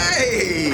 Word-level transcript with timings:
Hey! 0.00 0.70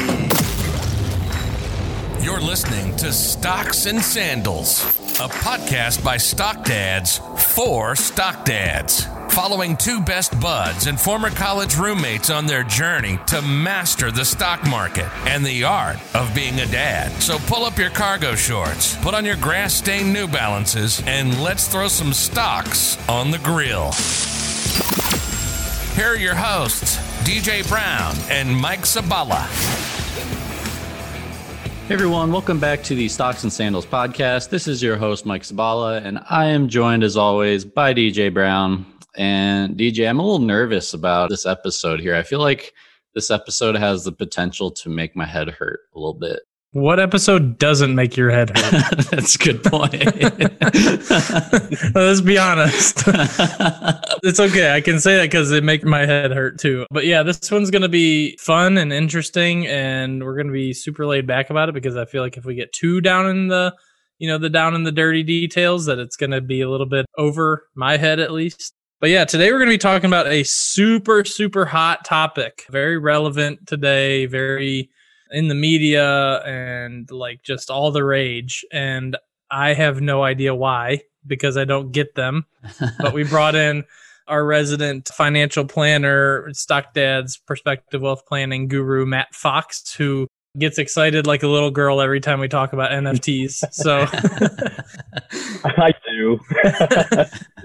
You're 2.23 2.41
listening 2.41 2.95
to 2.97 3.13
Stocks 3.13 3.87
and 3.87 4.01
Sandals, 4.01 4.85
a 5.19 5.29
podcast 5.29 6.05
by 6.05 6.17
Stock 6.17 6.65
Dads 6.65 7.21
for 7.55 7.97
Stock 7.97 8.45
Dads, 8.45 9.05
following 9.31 9.77
two 9.77 10.01
best 10.01 10.39
buds 10.41 10.87
and 10.87 10.99
former 10.99 11.31
college 11.31 11.77
roommates 11.77 12.31
on 12.31 12.47
their 12.47 12.63
journey 12.63 13.19
to 13.27 13.43
master 13.43 14.13
the 14.13 14.25
stock 14.25 14.65
market 14.65 15.09
and 15.27 15.45
the 15.45 15.65
art 15.65 15.99
of 16.15 16.33
being 16.33 16.61
a 16.61 16.67
dad. 16.67 17.11
So 17.21 17.39
pull 17.49 17.65
up 17.65 17.79
your 17.79 17.91
cargo 17.91 18.37
shorts, 18.37 18.97
put 18.99 19.13
on 19.15 19.25
your 19.25 19.37
grass 19.37 19.75
stained 19.75 20.13
New 20.13 20.29
Balances, 20.29 21.03
and 21.05 21.43
let's 21.43 21.67
throw 21.67 21.89
some 21.89 22.13
stocks 22.13 22.97
on 23.09 23.33
the 23.33 23.39
grill. 23.39 23.91
Here 25.97 26.09
are 26.09 26.17
your 26.17 26.35
hosts, 26.35 26.99
DJ 27.27 27.67
Brown 27.67 28.15
and 28.29 28.55
Mike 28.55 28.81
Sabala. 28.81 29.47
Hey 31.89 31.95
everyone, 31.95 32.31
welcome 32.31 32.61
back 32.61 32.83
to 32.83 32.95
the 32.95 33.09
Stocks 33.09 33.45
and 33.45 33.51
Sandals 33.51 33.87
podcast. 33.87 34.51
This 34.51 34.69
is 34.69 34.83
your 34.83 34.99
host, 34.99 35.25
Mike 35.25 35.41
Sabala, 35.41 36.05
and 36.05 36.21
I 36.29 36.49
am 36.49 36.69
joined 36.69 37.03
as 37.03 37.17
always 37.17 37.65
by 37.65 37.95
DJ 37.95 38.31
Brown. 38.31 38.85
And 39.17 39.75
DJ, 39.79 40.07
I'm 40.07 40.19
a 40.19 40.23
little 40.23 40.47
nervous 40.47 40.93
about 40.93 41.31
this 41.31 41.47
episode 41.47 41.99
here. 41.99 42.15
I 42.15 42.23
feel 42.23 42.41
like 42.41 42.75
this 43.15 43.31
episode 43.31 43.75
has 43.75 44.05
the 44.05 44.13
potential 44.13 44.71
to 44.73 44.91
make 44.91 45.17
my 45.17 45.25
head 45.25 45.49
hurt 45.49 45.81
a 45.95 45.99
little 45.99 46.13
bit. 46.13 46.41
What 46.77 47.01
episode 47.01 47.57
doesn't 47.57 47.95
make 47.95 48.19
your 48.19 48.29
head 48.29 48.55
hurt? 48.55 48.99
That's 49.11 49.35
a 49.35 49.39
good 49.39 49.65
point. 49.65 49.95
Let's 51.95 52.21
be 52.21 52.37
honest. 52.37 52.99
it's 54.23 54.39
okay. 54.39 54.75
I 54.75 54.83
can 54.83 55.01
say 55.01 55.17
that 55.17 55.23
because 55.23 55.53
it 55.53 55.65
makes 55.65 55.85
my 55.85 56.05
head 56.05 56.33
hurt 56.33 56.59
too. 56.59 56.85
But 56.91 57.07
yeah, 57.07 57.23
this 57.23 57.51
one's 57.51 57.71
going 57.71 57.81
to 57.81 57.89
be 57.89 58.37
fun 58.37 58.77
and 58.77 58.93
interesting, 58.93 59.67
and 59.67 60.23
we're 60.23 60.35
going 60.35 60.49
to 60.49 60.53
be 60.53 60.75
super 60.75 61.07
laid 61.07 61.27
back 61.27 61.49
about 61.49 61.71
it 61.71 61.73
because 61.73 61.97
I 61.97 62.05
feel 62.05 62.23
like 62.23 62.37
if 62.37 62.45
we 62.45 62.55
get 62.55 62.75
too 62.75 63.01
down 63.01 63.27
in 63.27 63.49
the, 63.49 63.75
you 64.19 64.29
know, 64.29 64.37
the 64.37 64.51
down 64.51 64.75
in 64.75 64.83
the 64.83 64.93
dirty 64.93 65.23
details, 65.23 65.87
that 65.87 65.99
it's 65.99 66.19
going 66.19 66.33
to 66.33 66.43
be 66.43 66.61
a 66.61 66.69
little 66.69 66.85
bit 66.85 67.07
over 67.17 67.71
my 67.75 67.97
head 67.97 68.21
at 68.21 68.33
least. 68.33 68.75
But 69.01 69.09
yeah, 69.09 69.25
today 69.25 69.51
we're 69.51 69.61
going 69.61 69.71
to 69.71 69.75
be 69.75 69.79
talking 69.79 70.11
about 70.11 70.27
a 70.27 70.43
super, 70.43 71.25
super 71.25 71.65
hot 71.65 72.05
topic, 72.05 72.67
very 72.69 72.99
relevant 72.99 73.67
today, 73.67 74.27
very 74.27 74.91
in 75.31 75.49
the 75.49 75.55
media 75.55 76.39
and 76.45 77.11
like 77.11 77.43
just 77.43 77.71
all 77.71 77.91
the 77.91 78.05
rage. 78.05 78.65
And 78.73 79.17
I 79.51 79.75
have 79.75 80.01
no 80.01 80.23
idea 80.23 80.55
why 80.55 81.03
because 81.27 81.57
I 81.57 81.65
don't 81.65 81.93
get 81.93 82.15
them. 82.15 82.47
but 82.99 83.13
we 83.13 83.25
brought 83.25 83.55
in 83.55 83.85
our 84.29 84.45
resident 84.45 85.09
financial 85.09 85.65
planner, 85.65 86.49
Stock 86.53 86.95
Dad's 86.95 87.37
Perspective 87.37 88.03
Wealth 88.03 88.27
Planning 88.27 88.69
guru, 88.69 89.07
Matt 89.07 89.35
Fox, 89.35 89.95
who 89.95 90.27
gets 90.59 90.79
excited 90.79 91.27
like 91.27 91.43
a 91.43 91.49
little 91.49 91.71
girl 91.71 92.01
every 92.01 92.21
time 92.21 92.41
we 92.41 92.49
talk 92.49 92.73
about 92.73 92.91
NFTs. 92.91 93.73
So 93.73 94.07
I 95.65 95.93
do. 96.09 96.39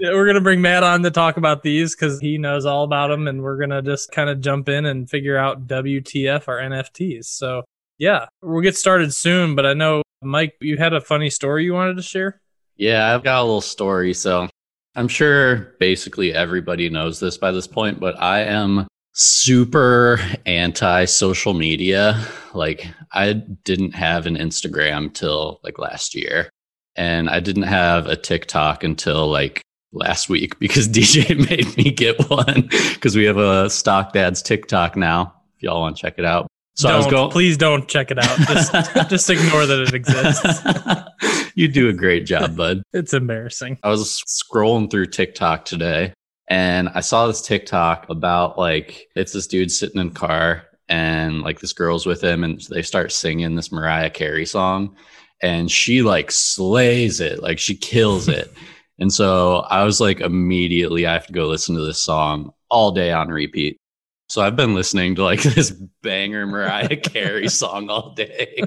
we're 0.00 0.24
going 0.24 0.34
to 0.34 0.40
bring 0.40 0.60
Matt 0.60 0.82
on 0.82 1.02
to 1.02 1.10
talk 1.10 1.36
about 1.36 1.62
these 1.62 1.94
because 1.94 2.20
he 2.20 2.38
knows 2.38 2.66
all 2.66 2.84
about 2.84 3.08
them. 3.08 3.28
And 3.28 3.42
we're 3.42 3.56
going 3.56 3.70
to 3.70 3.82
just 3.82 4.12
kind 4.12 4.28
of 4.28 4.40
jump 4.40 4.68
in 4.68 4.86
and 4.86 5.08
figure 5.08 5.36
out 5.36 5.66
WTF 5.66 6.48
our 6.48 6.58
NFTs. 6.58 7.24
So 7.24 7.62
yeah, 7.98 8.26
we'll 8.42 8.62
get 8.62 8.76
started 8.76 9.14
soon. 9.14 9.54
But 9.54 9.66
I 9.66 9.74
know, 9.74 10.02
Mike, 10.22 10.54
you 10.60 10.76
had 10.76 10.92
a 10.92 11.00
funny 11.00 11.30
story 11.30 11.64
you 11.64 11.74
wanted 11.74 11.96
to 11.96 12.02
share? 12.02 12.40
Yeah, 12.76 13.14
I've 13.14 13.22
got 13.22 13.40
a 13.40 13.44
little 13.44 13.60
story. 13.60 14.14
So 14.14 14.48
I'm 14.94 15.08
sure 15.08 15.74
basically 15.78 16.34
everybody 16.34 16.90
knows 16.90 17.20
this 17.20 17.38
by 17.38 17.52
this 17.52 17.66
point, 17.66 18.00
but 18.00 18.20
I 18.20 18.42
am 18.42 18.86
super 19.12 20.18
anti 20.46 21.04
social 21.04 21.54
media. 21.54 22.24
Like 22.54 22.88
I 23.12 23.32
didn't 23.32 23.92
have 23.92 24.26
an 24.26 24.36
Instagram 24.36 25.12
till 25.12 25.60
like 25.62 25.78
last 25.78 26.14
year 26.14 26.48
and 26.96 27.30
I 27.30 27.40
didn't 27.40 27.64
have 27.64 28.06
a 28.06 28.16
TikTok 28.16 28.84
until 28.84 29.28
like 29.28 29.62
last 29.92 30.28
week 30.28 30.58
because 30.58 30.88
DJ 30.88 31.48
made 31.48 31.76
me 31.76 31.90
get 31.90 32.28
one 32.30 32.68
because 32.94 33.16
we 33.16 33.24
have 33.24 33.38
a 33.38 33.70
stock 33.70 34.12
dad's 34.12 34.42
TikTok 34.42 34.96
now. 34.96 35.34
If 35.56 35.62
y'all 35.62 35.80
want 35.80 35.96
to 35.96 36.02
check 36.02 36.14
it 36.18 36.24
out. 36.24 36.48
So 36.74 36.88
don't, 36.88 36.94
I 36.94 36.98
was 36.98 37.06
going, 37.06 37.30
please 37.30 37.58
don't 37.58 37.86
check 37.86 38.10
it 38.10 38.18
out. 38.18 38.38
Just, 38.48 39.10
just 39.10 39.28
ignore 39.28 39.66
that 39.66 39.78
it 39.78 39.92
exists. 39.92 41.52
you 41.54 41.68
do 41.68 41.90
a 41.90 41.92
great 41.92 42.24
job, 42.24 42.56
bud. 42.56 42.82
It's 42.94 43.12
embarrassing. 43.12 43.78
I 43.82 43.90
was 43.90 44.22
scrolling 44.26 44.90
through 44.90 45.08
TikTok 45.08 45.66
today 45.66 46.14
and 46.52 46.90
I 46.90 47.00
saw 47.00 47.26
this 47.26 47.40
TikTok 47.40 48.10
about 48.10 48.58
like 48.58 49.08
it's 49.16 49.32
this 49.32 49.46
dude 49.46 49.70
sitting 49.70 49.98
in 49.98 50.08
a 50.08 50.10
car 50.10 50.64
and 50.86 51.40
like 51.40 51.60
this 51.60 51.72
girl's 51.72 52.04
with 52.04 52.22
him 52.22 52.44
and 52.44 52.60
they 52.68 52.82
start 52.82 53.10
singing 53.10 53.54
this 53.54 53.72
Mariah 53.72 54.10
Carey 54.10 54.44
song 54.44 54.94
and 55.40 55.70
she 55.70 56.02
like 56.02 56.30
slays 56.30 57.20
it, 57.20 57.42
like 57.42 57.58
she 57.58 57.74
kills 57.74 58.28
it. 58.28 58.52
and 58.98 59.10
so 59.10 59.60
I 59.70 59.84
was 59.84 59.98
like 59.98 60.20
immediately 60.20 61.06
I 61.06 61.14
have 61.14 61.26
to 61.28 61.32
go 61.32 61.46
listen 61.46 61.74
to 61.74 61.86
this 61.86 62.04
song 62.04 62.52
all 62.68 62.90
day 62.90 63.12
on 63.12 63.28
repeat. 63.28 63.78
So 64.28 64.42
I've 64.42 64.54
been 64.54 64.74
listening 64.74 65.14
to 65.14 65.24
like 65.24 65.42
this 65.54 65.70
banger 66.02 66.46
Mariah 66.46 66.98
Carey 66.98 67.48
song 67.48 67.88
all 67.88 68.12
day. 68.12 68.62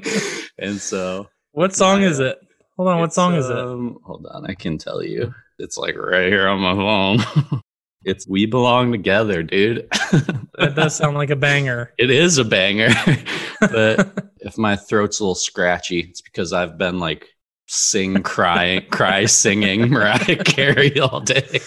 And 0.58 0.82
so 0.82 1.28
What 1.52 1.76
song 1.76 2.02
is 2.02 2.20
it? 2.20 2.40
Hold 2.78 2.90
on, 2.90 3.00
what 3.00 3.14
song 3.14 3.34
um, 3.34 3.40
is 3.40 3.48
it? 3.48 3.56
Um, 3.56 4.00
hold 4.04 4.26
on, 4.32 4.48
I 4.48 4.56
can 4.56 4.80
tell 4.80 5.04
you. 5.04 5.36
It's 5.60 5.78
like 5.78 5.96
right 5.96 6.26
here 6.26 6.48
on 6.48 6.60
my 6.60 6.74
phone. 6.74 7.62
It's 8.06 8.28
We 8.28 8.46
Belong 8.46 8.92
Together, 8.92 9.44
dude. 9.44 9.88
that 9.92 10.74
does 10.76 10.96
sound 10.96 11.18
like 11.18 11.32
a 11.32 11.36
banger. 11.36 11.92
It 11.98 12.12
is 12.12 12.38
a 12.38 12.46
banger. 12.46 12.90
but 13.60 14.30
if 14.40 14.58
my 14.58 14.76
throat's 14.76 15.20
a 15.20 15.24
little 15.24 15.36
scratchy, 15.36 16.02
it's 16.02 16.22
because 16.22 16.54
I've 16.54 16.78
been 16.78 17.00
like 17.00 17.28
sing, 17.68 18.22
cry, 18.22 18.86
cry, 18.92 19.26
singing 19.26 19.90
Mariah 19.90 20.36
Carey 20.46 21.00
all 21.00 21.20
day. 21.20 21.60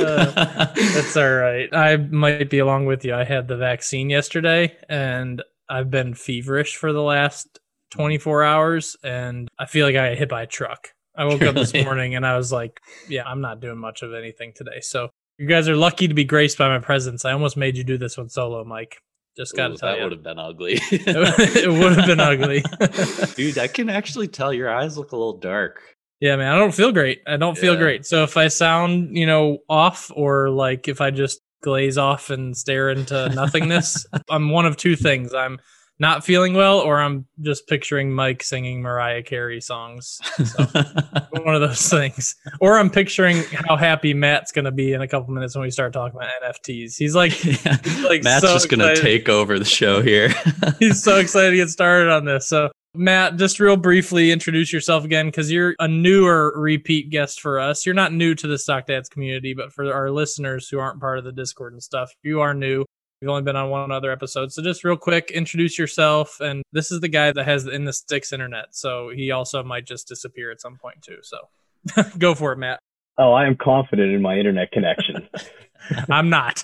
uh, 0.00 0.74
that's 0.74 1.16
all 1.16 1.32
right. 1.32 1.68
I 1.72 1.96
might 1.96 2.50
be 2.50 2.58
along 2.58 2.86
with 2.86 3.04
you. 3.04 3.14
I 3.14 3.24
had 3.24 3.46
the 3.46 3.56
vaccine 3.56 4.10
yesterday 4.10 4.76
and 4.88 5.42
I've 5.68 5.90
been 5.90 6.14
feverish 6.14 6.76
for 6.76 6.92
the 6.92 7.02
last 7.02 7.60
24 7.90 8.42
hours 8.42 8.96
and 9.04 9.48
I 9.58 9.66
feel 9.66 9.86
like 9.86 9.94
I 9.94 10.10
got 10.10 10.18
hit 10.18 10.28
by 10.28 10.42
a 10.42 10.46
truck. 10.46 10.88
I 11.14 11.24
woke 11.24 11.42
up 11.42 11.54
this 11.54 11.74
morning 11.74 12.14
and 12.14 12.24
I 12.24 12.36
was 12.36 12.52
like, 12.52 12.80
yeah, 13.08 13.24
I'm 13.24 13.40
not 13.40 13.60
doing 13.60 13.78
much 13.78 14.02
of 14.02 14.14
anything 14.14 14.52
today. 14.54 14.80
So 14.80 15.10
you 15.38 15.46
guys 15.46 15.68
are 15.68 15.76
lucky 15.76 16.08
to 16.08 16.14
be 16.14 16.24
graced 16.24 16.58
by 16.58 16.68
my 16.68 16.80
presence. 16.84 17.24
I 17.24 17.32
almost 17.32 17.56
made 17.56 17.76
you 17.76 17.84
do 17.84 17.96
this 17.96 18.18
one 18.18 18.28
solo, 18.28 18.64
Mike. 18.64 19.00
Just 19.36 19.54
got 19.54 19.68
to 19.68 19.76
tell 19.76 19.90
that 19.90 19.98
you. 19.98 20.02
would 20.02 20.12
have 20.12 20.22
been 20.24 20.38
ugly. 20.38 20.72
it 20.90 21.70
would 21.70 21.96
have 21.96 22.06
been 22.06 22.18
ugly. 22.18 22.64
Dude, 23.36 23.56
I 23.56 23.68
can 23.68 23.88
actually 23.88 24.26
tell 24.26 24.52
your 24.52 24.68
eyes 24.68 24.98
look 24.98 25.12
a 25.12 25.16
little 25.16 25.38
dark. 25.38 25.80
Yeah, 26.20 26.34
man, 26.34 26.52
I 26.52 26.58
don't 26.58 26.74
feel 26.74 26.90
great. 26.90 27.20
I 27.28 27.36
don't 27.36 27.56
feel 27.56 27.76
great. 27.76 28.04
So 28.04 28.24
if 28.24 28.36
I 28.36 28.48
sound, 28.48 29.16
you 29.16 29.24
know, 29.24 29.58
off 29.68 30.10
or 30.12 30.50
like 30.50 30.88
if 30.88 31.00
I 31.00 31.12
just 31.12 31.40
glaze 31.62 31.96
off 31.96 32.30
and 32.30 32.56
stare 32.56 32.90
into 32.90 33.28
nothingness, 33.28 34.04
I'm 34.28 34.50
one 34.50 34.66
of 34.66 34.76
two 34.76 34.96
things. 34.96 35.32
I'm 35.32 35.60
not 36.00 36.24
feeling 36.24 36.54
well, 36.54 36.78
or 36.78 37.00
I'm 37.00 37.26
just 37.40 37.66
picturing 37.66 38.12
Mike 38.12 38.42
singing 38.42 38.80
Mariah 38.82 39.22
Carey 39.22 39.60
songs. 39.60 40.20
So, 40.36 40.64
one 41.42 41.54
of 41.54 41.60
those 41.60 41.88
things. 41.88 42.36
Or 42.60 42.78
I'm 42.78 42.88
picturing 42.88 43.42
how 43.50 43.76
happy 43.76 44.14
Matt's 44.14 44.52
going 44.52 44.66
to 44.66 44.70
be 44.70 44.92
in 44.92 45.02
a 45.02 45.08
couple 45.08 45.34
minutes 45.34 45.56
when 45.56 45.62
we 45.62 45.70
start 45.70 45.92
talking 45.92 46.16
about 46.16 46.30
NFTs. 46.42 46.94
He's 46.96 47.16
like, 47.16 47.44
yeah. 47.64 47.76
he's 47.82 48.04
like 48.04 48.22
Matt's 48.22 48.46
so 48.46 48.52
just 48.52 48.68
going 48.68 48.94
to 48.94 49.00
take 49.00 49.28
over 49.28 49.58
the 49.58 49.64
show 49.64 50.00
here. 50.00 50.32
he's 50.78 51.02
so 51.02 51.18
excited 51.18 51.50
to 51.50 51.56
get 51.56 51.70
started 51.70 52.10
on 52.10 52.24
this. 52.24 52.48
So, 52.48 52.70
Matt, 52.94 53.36
just 53.36 53.58
real 53.58 53.76
briefly 53.76 54.30
introduce 54.30 54.72
yourself 54.72 55.04
again 55.04 55.26
because 55.26 55.50
you're 55.50 55.74
a 55.80 55.88
newer 55.88 56.52
repeat 56.56 57.10
guest 57.10 57.40
for 57.40 57.58
us. 57.58 57.84
You're 57.84 57.94
not 57.94 58.12
new 58.12 58.34
to 58.36 58.46
the 58.46 58.58
Stock 58.58 58.86
Dads 58.86 59.08
community, 59.08 59.52
but 59.52 59.72
for 59.72 59.92
our 59.92 60.10
listeners 60.10 60.68
who 60.68 60.78
aren't 60.78 61.00
part 61.00 61.18
of 61.18 61.24
the 61.24 61.32
Discord 61.32 61.72
and 61.72 61.82
stuff, 61.82 62.12
you 62.22 62.40
are 62.40 62.54
new. 62.54 62.84
We've 63.20 63.30
only 63.30 63.42
been 63.42 63.56
on 63.56 63.70
one 63.70 63.90
other 63.90 64.12
episode. 64.12 64.52
So 64.52 64.62
just 64.62 64.84
real 64.84 64.96
quick, 64.96 65.32
introduce 65.32 65.76
yourself. 65.76 66.40
And 66.40 66.62
this 66.72 66.92
is 66.92 67.00
the 67.00 67.08
guy 67.08 67.32
that 67.32 67.44
has 67.44 67.66
in 67.66 67.84
the 67.84 67.92
sticks 67.92 68.32
internet. 68.32 68.76
So 68.76 69.10
he 69.12 69.32
also 69.32 69.64
might 69.64 69.86
just 69.86 70.06
disappear 70.06 70.52
at 70.52 70.60
some 70.60 70.76
point 70.76 71.02
too. 71.02 71.18
So 71.22 71.38
go 72.18 72.34
for 72.34 72.52
it, 72.52 72.58
Matt. 72.58 72.78
Oh, 73.18 73.32
I 73.32 73.46
am 73.46 73.56
confident 73.60 74.12
in 74.14 74.22
my 74.22 74.36
internet 74.36 74.70
connection. 74.70 75.28
I'm 76.10 76.30
not. 76.30 76.62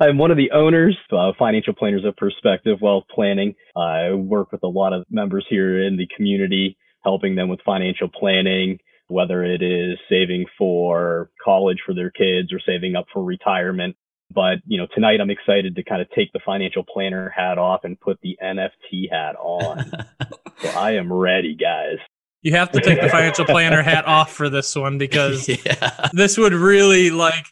I'm 0.00 0.18
one 0.18 0.30
of 0.30 0.36
the 0.36 0.50
owners 0.52 0.96
of 1.10 1.34
Financial 1.38 1.74
Planners 1.74 2.04
of 2.04 2.16
Perspective 2.16 2.78
Wealth 2.80 3.04
Planning. 3.14 3.54
I 3.76 4.12
work 4.12 4.52
with 4.52 4.62
a 4.62 4.68
lot 4.68 4.92
of 4.92 5.04
members 5.10 5.44
here 5.48 5.84
in 5.84 5.96
the 5.96 6.08
community, 6.16 6.76
helping 7.04 7.34
them 7.34 7.48
with 7.48 7.60
financial 7.64 8.08
planning, 8.08 8.78
whether 9.08 9.44
it 9.44 9.62
is 9.62 9.98
saving 10.08 10.46
for 10.56 11.30
college 11.44 11.78
for 11.84 11.94
their 11.94 12.10
kids 12.10 12.52
or 12.52 12.60
saving 12.64 12.96
up 12.96 13.06
for 13.12 13.22
retirement. 13.22 13.96
But, 14.34 14.58
you 14.66 14.78
know, 14.78 14.86
tonight 14.94 15.20
I'm 15.20 15.30
excited 15.30 15.76
to 15.76 15.82
kind 15.82 16.00
of 16.00 16.10
take 16.10 16.32
the 16.32 16.40
financial 16.44 16.84
planner 16.84 17.28
hat 17.28 17.58
off 17.58 17.84
and 17.84 17.98
put 18.00 18.18
the 18.22 18.36
NFT 18.42 19.10
hat 19.10 19.36
on. 19.36 19.90
so 20.62 20.68
I 20.70 20.92
am 20.92 21.12
ready, 21.12 21.54
guys. 21.54 21.98
You 22.42 22.52
have 22.52 22.72
to 22.72 22.80
take 22.80 23.00
the 23.00 23.08
financial 23.10 23.44
planner 23.44 23.82
hat 23.82 24.04
off 24.06 24.32
for 24.32 24.48
this 24.48 24.74
one 24.74 24.98
because 24.98 25.48
yeah. 25.66 26.08
this 26.12 26.36
would 26.38 26.52
really 26.52 27.10
like 27.10 27.44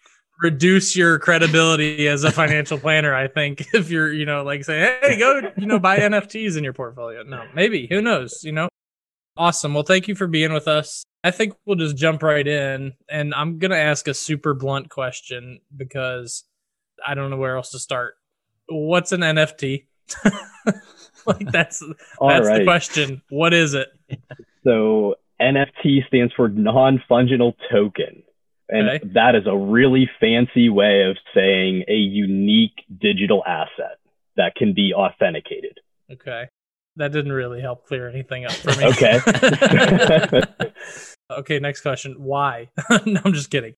reduce 0.42 0.96
your 0.96 1.18
credibility 1.18 2.08
as 2.08 2.24
a 2.24 2.32
financial 2.32 2.78
planner. 2.78 3.14
I 3.14 3.28
think 3.28 3.66
if 3.74 3.90
you're, 3.90 4.12
you 4.12 4.26
know, 4.26 4.42
like 4.42 4.64
say, 4.64 4.98
hey, 5.02 5.18
go, 5.18 5.52
you 5.56 5.66
know, 5.66 5.78
buy 5.78 5.98
NFTs 5.98 6.56
in 6.56 6.64
your 6.64 6.72
portfolio. 6.72 7.22
No, 7.22 7.44
maybe 7.54 7.86
who 7.90 8.00
knows? 8.00 8.42
You 8.42 8.52
know, 8.52 8.68
awesome. 9.36 9.74
Well, 9.74 9.84
thank 9.84 10.08
you 10.08 10.14
for 10.14 10.26
being 10.26 10.52
with 10.52 10.66
us. 10.66 11.04
I 11.22 11.30
think 11.30 11.54
we'll 11.66 11.76
just 11.76 11.96
jump 11.96 12.22
right 12.22 12.46
in, 12.46 12.94
and 13.10 13.34
I'm 13.34 13.58
gonna 13.58 13.76
ask 13.76 14.08
a 14.08 14.14
super 14.14 14.54
blunt 14.54 14.88
question 14.88 15.60
because 15.76 16.44
I 17.06 17.14
don't 17.14 17.30
know 17.30 17.36
where 17.36 17.56
else 17.56 17.70
to 17.70 17.78
start. 17.78 18.14
What's 18.68 19.12
an 19.12 19.20
NFT? 19.20 19.86
like 21.26 21.38
that's 21.52 21.82
All 22.18 22.28
that's 22.28 22.46
right. 22.46 22.58
the 22.58 22.64
question. 22.64 23.22
What 23.30 23.52
is 23.54 23.74
it? 23.74 23.88
So 24.64 25.16
NFT 25.40 26.06
stands 26.06 26.32
for 26.34 26.48
non-fungible 26.48 27.54
token. 27.70 28.22
And 28.68 28.88
Okay. 28.88 29.00
that 29.14 29.34
is 29.34 29.44
a 29.46 29.56
really 29.56 30.08
fancy 30.20 30.68
way 30.68 31.02
of 31.02 31.16
saying 31.34 31.84
a 31.88 31.94
unique 31.94 32.84
digital 33.00 33.42
asset 33.44 33.98
that 34.36 34.54
can 34.54 34.74
be 34.74 34.92
authenticated. 34.94 35.78
Okay. 36.12 36.48
That 36.96 37.12
didn't 37.12 37.32
really 37.32 37.60
help 37.60 37.86
clear 37.86 38.08
anything 38.08 38.44
up 38.44 38.52
for 38.52 38.70
me. 38.78 38.86
Okay. 38.86 39.20
okay, 41.30 41.58
next 41.58 41.80
question. 41.80 42.14
Why? 42.18 42.68
no, 43.06 43.20
I'm 43.24 43.32
just 43.32 43.50
kidding. 43.50 43.74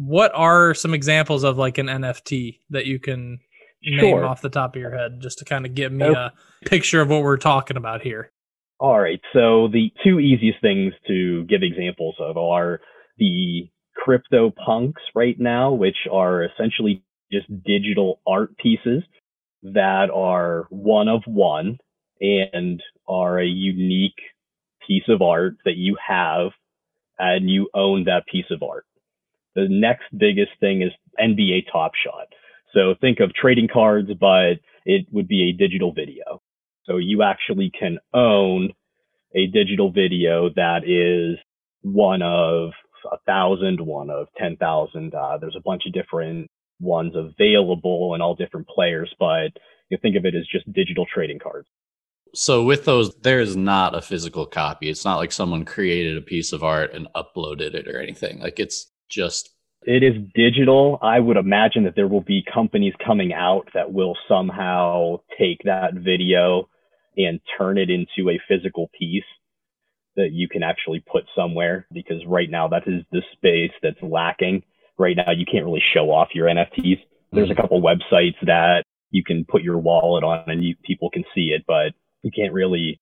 What 0.00 0.30
are 0.32 0.74
some 0.74 0.94
examples 0.94 1.42
of 1.42 1.58
like 1.58 1.76
an 1.78 1.86
NFT 1.86 2.60
that 2.70 2.86
you 2.86 3.00
can 3.00 3.40
name 3.82 3.98
Sure. 3.98 4.24
off 4.24 4.42
the 4.42 4.48
top 4.48 4.76
of 4.76 4.80
your 4.80 4.96
head 4.96 5.18
just 5.20 5.38
to 5.40 5.44
kind 5.44 5.66
of 5.66 5.74
give 5.74 5.90
me 5.92 6.04
Okay. 6.04 6.14
a 6.14 6.32
picture 6.64 7.00
of 7.00 7.10
what 7.10 7.22
we're 7.22 7.36
talking 7.36 7.76
about 7.76 8.02
here? 8.02 8.30
All 8.78 9.00
right. 9.00 9.20
So 9.32 9.66
the 9.66 9.90
two 10.04 10.20
easiest 10.20 10.60
things 10.60 10.94
to 11.08 11.44
give 11.46 11.62
examples 11.64 12.14
of 12.20 12.36
are 12.36 12.80
the 13.18 13.68
crypto 13.96 14.52
punks 14.64 15.02
right 15.16 15.36
now, 15.38 15.72
which 15.72 15.96
are 16.12 16.44
essentially 16.44 17.02
just 17.32 17.46
digital 17.64 18.20
art 18.24 18.56
pieces 18.58 19.02
that 19.64 20.10
are 20.14 20.68
one 20.70 21.08
of 21.08 21.22
one 21.26 21.78
and 22.20 22.80
are 23.08 23.40
a 23.40 23.46
unique 23.46 24.20
piece 24.86 25.08
of 25.08 25.22
art 25.22 25.56
that 25.64 25.76
you 25.76 25.96
have 26.06 26.52
and 27.18 27.50
you 27.50 27.68
own 27.74 28.04
that 28.04 28.22
piece 28.30 28.46
of 28.52 28.62
art. 28.62 28.84
The 29.54 29.66
next 29.68 30.04
biggest 30.16 30.52
thing 30.60 30.82
is 30.82 30.90
NBA 31.20 31.72
Top 31.72 31.92
Shot. 32.04 32.28
So 32.74 32.94
think 33.00 33.20
of 33.20 33.34
trading 33.34 33.68
cards, 33.72 34.10
but 34.20 34.54
it 34.84 35.06
would 35.12 35.28
be 35.28 35.50
a 35.50 35.52
digital 35.52 35.92
video. 35.92 36.42
So 36.84 36.96
you 36.96 37.22
actually 37.22 37.70
can 37.78 37.98
own 38.14 38.70
a 39.34 39.46
digital 39.46 39.90
video 39.92 40.50
that 40.56 40.84
is 40.86 41.38
one 41.82 42.22
of 42.22 42.70
a 43.10 43.18
thousand, 43.26 43.80
one 43.80 44.10
of 44.10 44.26
10,000. 44.38 45.14
Uh, 45.14 45.38
there's 45.38 45.56
a 45.56 45.62
bunch 45.62 45.84
of 45.86 45.92
different 45.92 46.50
ones 46.80 47.14
available 47.14 48.14
and 48.14 48.22
all 48.22 48.34
different 48.34 48.66
players, 48.68 49.12
but 49.18 49.50
you 49.90 49.98
think 50.00 50.16
of 50.16 50.24
it 50.24 50.34
as 50.34 50.46
just 50.50 50.70
digital 50.72 51.06
trading 51.12 51.38
cards. 51.38 51.68
So 52.34 52.62
with 52.64 52.84
those, 52.84 53.14
there 53.22 53.40
is 53.40 53.56
not 53.56 53.94
a 53.94 54.02
physical 54.02 54.46
copy. 54.46 54.88
It's 54.88 55.04
not 55.04 55.16
like 55.16 55.32
someone 55.32 55.64
created 55.64 56.16
a 56.16 56.22
piece 56.22 56.52
of 56.52 56.62
art 56.62 56.92
and 56.92 57.08
uploaded 57.16 57.74
it 57.74 57.88
or 57.88 58.00
anything. 58.00 58.40
Like 58.40 58.60
it's 58.60 58.90
just 59.08 59.50
It 59.82 60.02
is 60.02 60.14
digital. 60.34 60.98
I 61.02 61.20
would 61.20 61.36
imagine 61.36 61.84
that 61.84 61.94
there 61.94 62.08
will 62.08 62.20
be 62.20 62.44
companies 62.52 62.94
coming 63.04 63.32
out 63.32 63.68
that 63.74 63.92
will 63.92 64.16
somehow 64.28 65.20
take 65.38 65.60
that 65.64 65.94
video 65.94 66.68
and 67.16 67.40
turn 67.56 67.78
it 67.78 67.90
into 67.90 68.30
a 68.30 68.40
physical 68.48 68.90
piece 68.98 69.24
that 70.16 70.32
you 70.32 70.48
can 70.48 70.62
actually 70.62 71.02
put 71.10 71.24
somewhere 71.34 71.86
because 71.92 72.24
right 72.26 72.50
now 72.50 72.68
that 72.68 72.82
is 72.86 73.02
the 73.12 73.22
space 73.32 73.72
that's 73.82 74.02
lacking. 74.02 74.62
Right 74.98 75.16
now 75.16 75.32
you 75.32 75.46
can't 75.50 75.64
really 75.64 75.82
show 75.94 76.10
off 76.10 76.28
your 76.34 76.48
NFTs. 76.48 77.00
There's 77.32 77.50
a 77.50 77.54
mm. 77.54 77.60
couple 77.60 77.80
websites 77.80 78.36
that 78.42 78.82
you 79.10 79.22
can 79.24 79.44
put 79.44 79.62
your 79.62 79.78
wallet 79.78 80.24
on 80.24 80.44
and 80.48 80.64
you, 80.64 80.74
people 80.84 81.08
can 81.10 81.24
see 81.34 81.52
it, 81.56 81.64
but 81.66 81.94
you 82.22 82.30
can't 82.34 82.52
really 82.52 83.00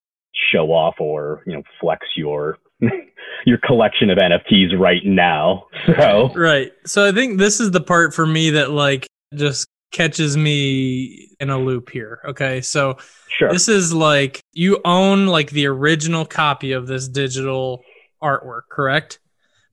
show 0.53 0.73
off 0.73 0.97
or, 1.01 1.43
you 1.47 1.55
know, 1.55 1.63
flex 1.81 2.07
your 2.17 2.59
your 3.47 3.59
collection 3.59 4.11
of 4.11 4.19
NFTs 4.19 4.79
right 4.79 5.05
now. 5.05 5.67
So 5.87 6.33
Right. 6.35 6.73
So 6.85 7.07
I 7.07 7.13
think 7.13 7.39
this 7.39 7.61
is 7.61 7.71
the 7.71 7.81
part 7.81 8.15
for 8.15 8.27
me 8.27 8.51
that 8.51 8.71
like 8.71 9.07
just 9.35 9.67
catches 9.93 10.37
me 10.37 11.31
in 11.41 11.51
a 11.51 11.59
loop 11.59 11.91
here. 11.91 12.21
Okay. 12.27 12.61
So 12.61 12.97
sure. 13.29 13.51
this 13.51 13.69
is 13.69 13.95
like 13.95 14.41
you 14.53 14.81
own 14.85 15.27
like 15.27 15.51
the 15.51 15.67
original 15.67 16.25
copy 16.25 16.73
of 16.73 16.87
this 16.87 17.09
digital 17.09 17.83
artwork, 18.23 18.63
correct? 18.71 19.21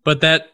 But 0.04 0.22
that 0.22 0.52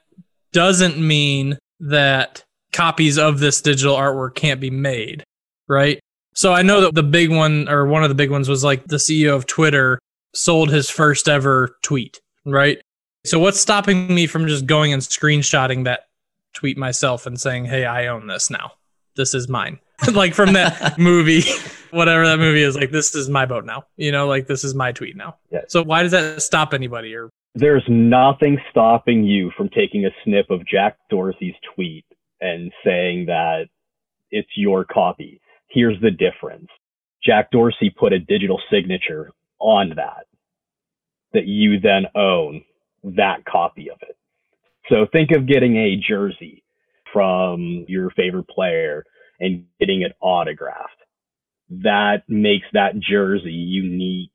doesn't 0.52 0.98
mean 0.98 1.58
that 1.80 2.44
copies 2.72 3.18
of 3.18 3.40
this 3.40 3.62
digital 3.62 3.96
artwork 3.96 4.36
can't 4.36 4.60
be 4.60 4.70
made, 4.70 5.24
right? 5.68 6.00
So 6.34 6.54
I 6.54 6.62
know 6.62 6.82
that 6.82 6.96
the 6.96 7.04
big 7.04 7.32
one 7.32 7.68
or 7.68 7.86
one 7.86 8.04
of 8.04 8.10
the 8.10 8.16
big 8.16 8.32
ones 8.32 8.48
was 8.48 8.64
like 8.64 8.86
the 8.86 8.98
CEO 8.98 9.36
of 9.36 9.46
Twitter 9.46 10.00
sold 10.34 10.70
his 10.70 10.90
first 10.90 11.28
ever 11.28 11.76
tweet, 11.84 12.20
right? 12.52 12.82
So 13.26 13.40
what's 13.40 13.60
stopping 13.60 14.14
me 14.14 14.28
from 14.28 14.48
just 14.48 14.66
going 14.66 14.94
and 14.94 15.02
screenshotting 15.02 15.84
that 15.86 16.08
tweet 16.54 16.78
myself 16.78 17.26
and 17.26 17.40
saying, 17.40 17.66
"Hey, 17.66 17.86
I 17.86 18.08
own 18.08 18.28
this 18.28 18.50
now. 18.50 18.74
This 19.16 19.34
is 19.34 19.50
mine." 19.50 19.80
like 20.14 20.34
from 20.34 20.54
that 20.54 20.98
movie, 20.98 21.44
whatever 21.92 22.26
that 22.26 22.40
movie 22.40 22.64
is, 22.64 22.76
like 22.76 22.92
this 22.92 23.14
is 23.16 23.30
my 23.30 23.46
boat 23.46 23.66
now. 23.66 23.84
You 23.98 24.12
know, 24.12 24.28
like 24.28 24.48
this 24.48 24.64
is 24.64 24.74
my 24.74 24.92
tweet 24.92 25.18
now. 25.18 25.38
Yeah. 25.52 25.62
So 25.68 25.84
why 25.84 26.04
does 26.04 26.12
that 26.12 26.42
stop 26.42 26.74
anybody 26.74 27.14
or 27.14 27.30
There's 27.56 27.84
nothing 27.90 28.60
stopping 28.72 29.24
you 29.24 29.52
from 29.58 29.70
taking 29.70 30.06
a 30.06 30.12
snip 30.24 30.50
of 30.50 30.66
Jack 30.66 30.98
Dorsey's 31.10 31.56
tweet 31.76 32.06
and 32.40 32.72
saying 32.86 33.26
that 33.26 33.66
it's 34.32 34.50
your 34.56 34.86
copy. 34.86 35.42
Here's 35.68 36.00
the 36.02 36.12
difference. 36.12 36.68
Jack 37.24 37.52
Dorsey 37.52 37.90
put 37.90 38.14
a 38.14 38.20
digital 38.20 38.62
signature 38.72 39.32
on 39.60 39.90
that 39.98 40.26
that 41.34 41.46
you 41.46 41.80
then 41.80 42.06
own 42.16 42.64
that 43.04 43.46
copy 43.46 43.90
of 43.90 43.98
it. 44.02 44.18
So 44.90 45.06
think 45.12 45.32
of 45.32 45.48
getting 45.48 45.78
a 45.78 45.96
jersey 45.96 46.64
from 47.14 47.86
your 47.88 48.10
favorite 48.12 48.48
player 48.48 49.04
and 49.40 49.66
getting 49.80 50.02
it 50.02 50.16
autographed. 50.22 50.90
That 51.70 52.24
makes 52.28 52.66
that 52.74 53.00
jersey 53.00 53.52
unique 53.52 54.32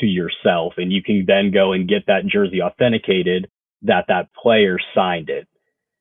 to 0.00 0.06
yourself 0.06 0.74
and 0.76 0.92
you 0.92 1.02
can 1.02 1.24
then 1.26 1.50
go 1.52 1.72
and 1.72 1.88
get 1.88 2.06
that 2.06 2.26
jersey 2.26 2.60
authenticated 2.62 3.48
that 3.82 4.06
that 4.08 4.28
player 4.34 4.78
signed 4.94 5.28
it 5.28 5.46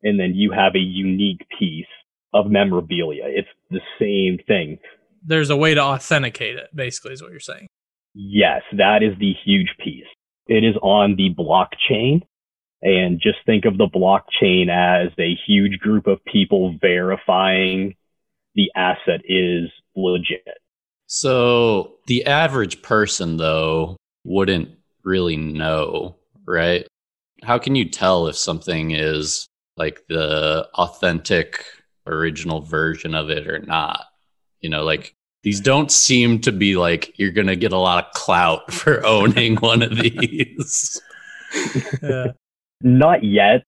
and 0.04 0.20
then 0.20 0.34
you 0.36 0.52
have 0.52 0.76
a 0.76 0.80
unique 0.80 1.46
piece 1.58 1.86
of 2.34 2.50
memorabilia 2.50 3.24
it's 3.26 3.48
the 3.70 3.82
same 4.00 4.38
thing 4.48 4.78
there's 5.22 5.50
a 5.50 5.58
way 5.58 5.74
to 5.74 5.82
authenticate 5.82 6.56
it? 6.56 6.70
Basically, 6.74 7.12
is 7.12 7.22
what 7.22 7.32
you're 7.32 7.42
saying. 7.42 7.68
yes 8.14 8.62
that 8.78 9.04
is 9.04 9.18
the 9.20 9.34
huge 9.44 9.70
piece 9.84 10.06
it 10.50 10.64
is 10.64 10.76
on 10.82 11.16
the 11.16 11.34
blockchain 11.34 12.22
and 12.82 13.22
just 13.22 13.38
think 13.46 13.66
of 13.66 13.78
the 13.78 13.88
blockchain 13.88 14.70
as 14.70 15.12
a 15.20 15.38
huge 15.48 15.80
group 15.80 16.08
of 16.08 16.24
people 16.26 16.76
verifying 16.82 17.96
the 18.56 18.72
asset 18.76 19.22
is 19.26 19.70
legit 19.96 20.60
so 21.12 21.96
the 22.06 22.26
average 22.26 22.84
person 22.84 23.38
though 23.38 23.98
wouldn't 24.24 24.70
really 25.04 25.38
know, 25.38 26.16
right? 26.46 26.88
How 27.44 27.58
can 27.58 27.76
you 27.76 27.90
tell 27.90 28.28
if 28.28 28.36
something 28.36 28.92
is 28.92 29.48
like 29.76 30.04
the 30.08 30.68
authentic 30.76 31.66
original 32.06 32.62
version 32.62 33.16
of 33.16 33.32
it 33.32 33.48
or 33.48 33.58
not? 33.58 34.06
You 34.62 34.70
know, 34.70 34.84
like 34.84 35.16
these 35.44 35.62
don't 35.62 35.92
seem 35.92 36.40
to 36.42 36.52
be 36.52 36.76
like 36.76 37.18
you're 37.18 37.32
going 37.32 37.48
to 37.48 37.56
get 37.56 37.72
a 37.72 37.78
lot 37.78 38.06
of 38.06 38.14
clout 38.14 38.72
for 38.74 39.06
owning 39.06 39.56
one 39.58 39.82
of 39.82 39.96
these. 39.98 41.02
Yeah. 42.02 42.28
Not 42.82 43.24
yet. 43.24 43.64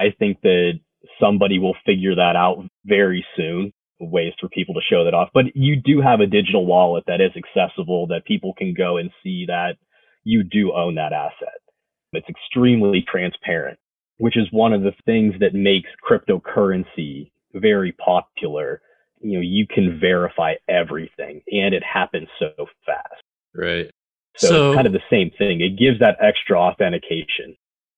I 0.00 0.06
think 0.18 0.40
that 0.42 0.80
somebody 1.20 1.58
will 1.58 1.76
figure 1.86 2.14
that 2.16 2.36
out 2.36 2.66
very 2.84 3.24
soon, 3.36 3.72
ways 4.00 4.32
for 4.40 4.48
people 4.48 4.74
to 4.74 4.80
show 4.88 5.04
that 5.04 5.14
off. 5.14 5.30
But 5.32 5.44
you 5.54 5.76
do 5.76 6.00
have 6.00 6.20
a 6.20 6.26
digital 6.26 6.66
wallet 6.66 7.04
that 7.06 7.20
is 7.20 7.30
accessible 7.36 8.08
that 8.08 8.24
people 8.26 8.54
can 8.58 8.74
go 8.74 8.96
and 8.96 9.10
see 9.22 9.46
that 9.46 9.76
you 10.24 10.42
do 10.42 10.72
own 10.72 10.96
that 10.96 11.12
asset. 11.12 11.60
It's 12.12 12.28
extremely 12.28 13.04
transparent, 13.08 13.78
which 14.18 14.36
is 14.36 14.48
one 14.50 14.72
of 14.72 14.82
the 14.82 14.94
things 15.04 15.34
that 15.40 15.54
makes 15.54 15.90
cryptocurrency 16.08 17.30
very 17.54 17.92
popular. 17.92 18.80
You 19.20 19.34
know, 19.34 19.40
you 19.40 19.66
can 19.66 19.98
verify 19.98 20.54
everything 20.68 21.42
and 21.50 21.74
it 21.74 21.82
happens 21.82 22.28
so 22.38 22.52
fast. 22.84 23.22
right. 23.54 23.90
So, 24.36 24.46
So- 24.48 24.70
it's 24.70 24.74
kind 24.76 24.86
of 24.86 24.92
the 24.92 25.02
same 25.08 25.30
thing. 25.38 25.62
It 25.62 25.78
gives 25.78 25.98
that 26.00 26.18
extra 26.20 26.60
authentication. 26.60 27.56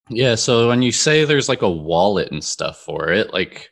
Yeah, 0.08 0.36
so 0.36 0.68
when 0.68 0.82
you 0.82 0.92
say 0.92 1.24
there's 1.24 1.48
like 1.48 1.62
a 1.62 1.68
wallet 1.70 2.30
and 2.30 2.42
stuff 2.42 2.78
for 2.78 3.10
it, 3.12 3.32
like 3.32 3.70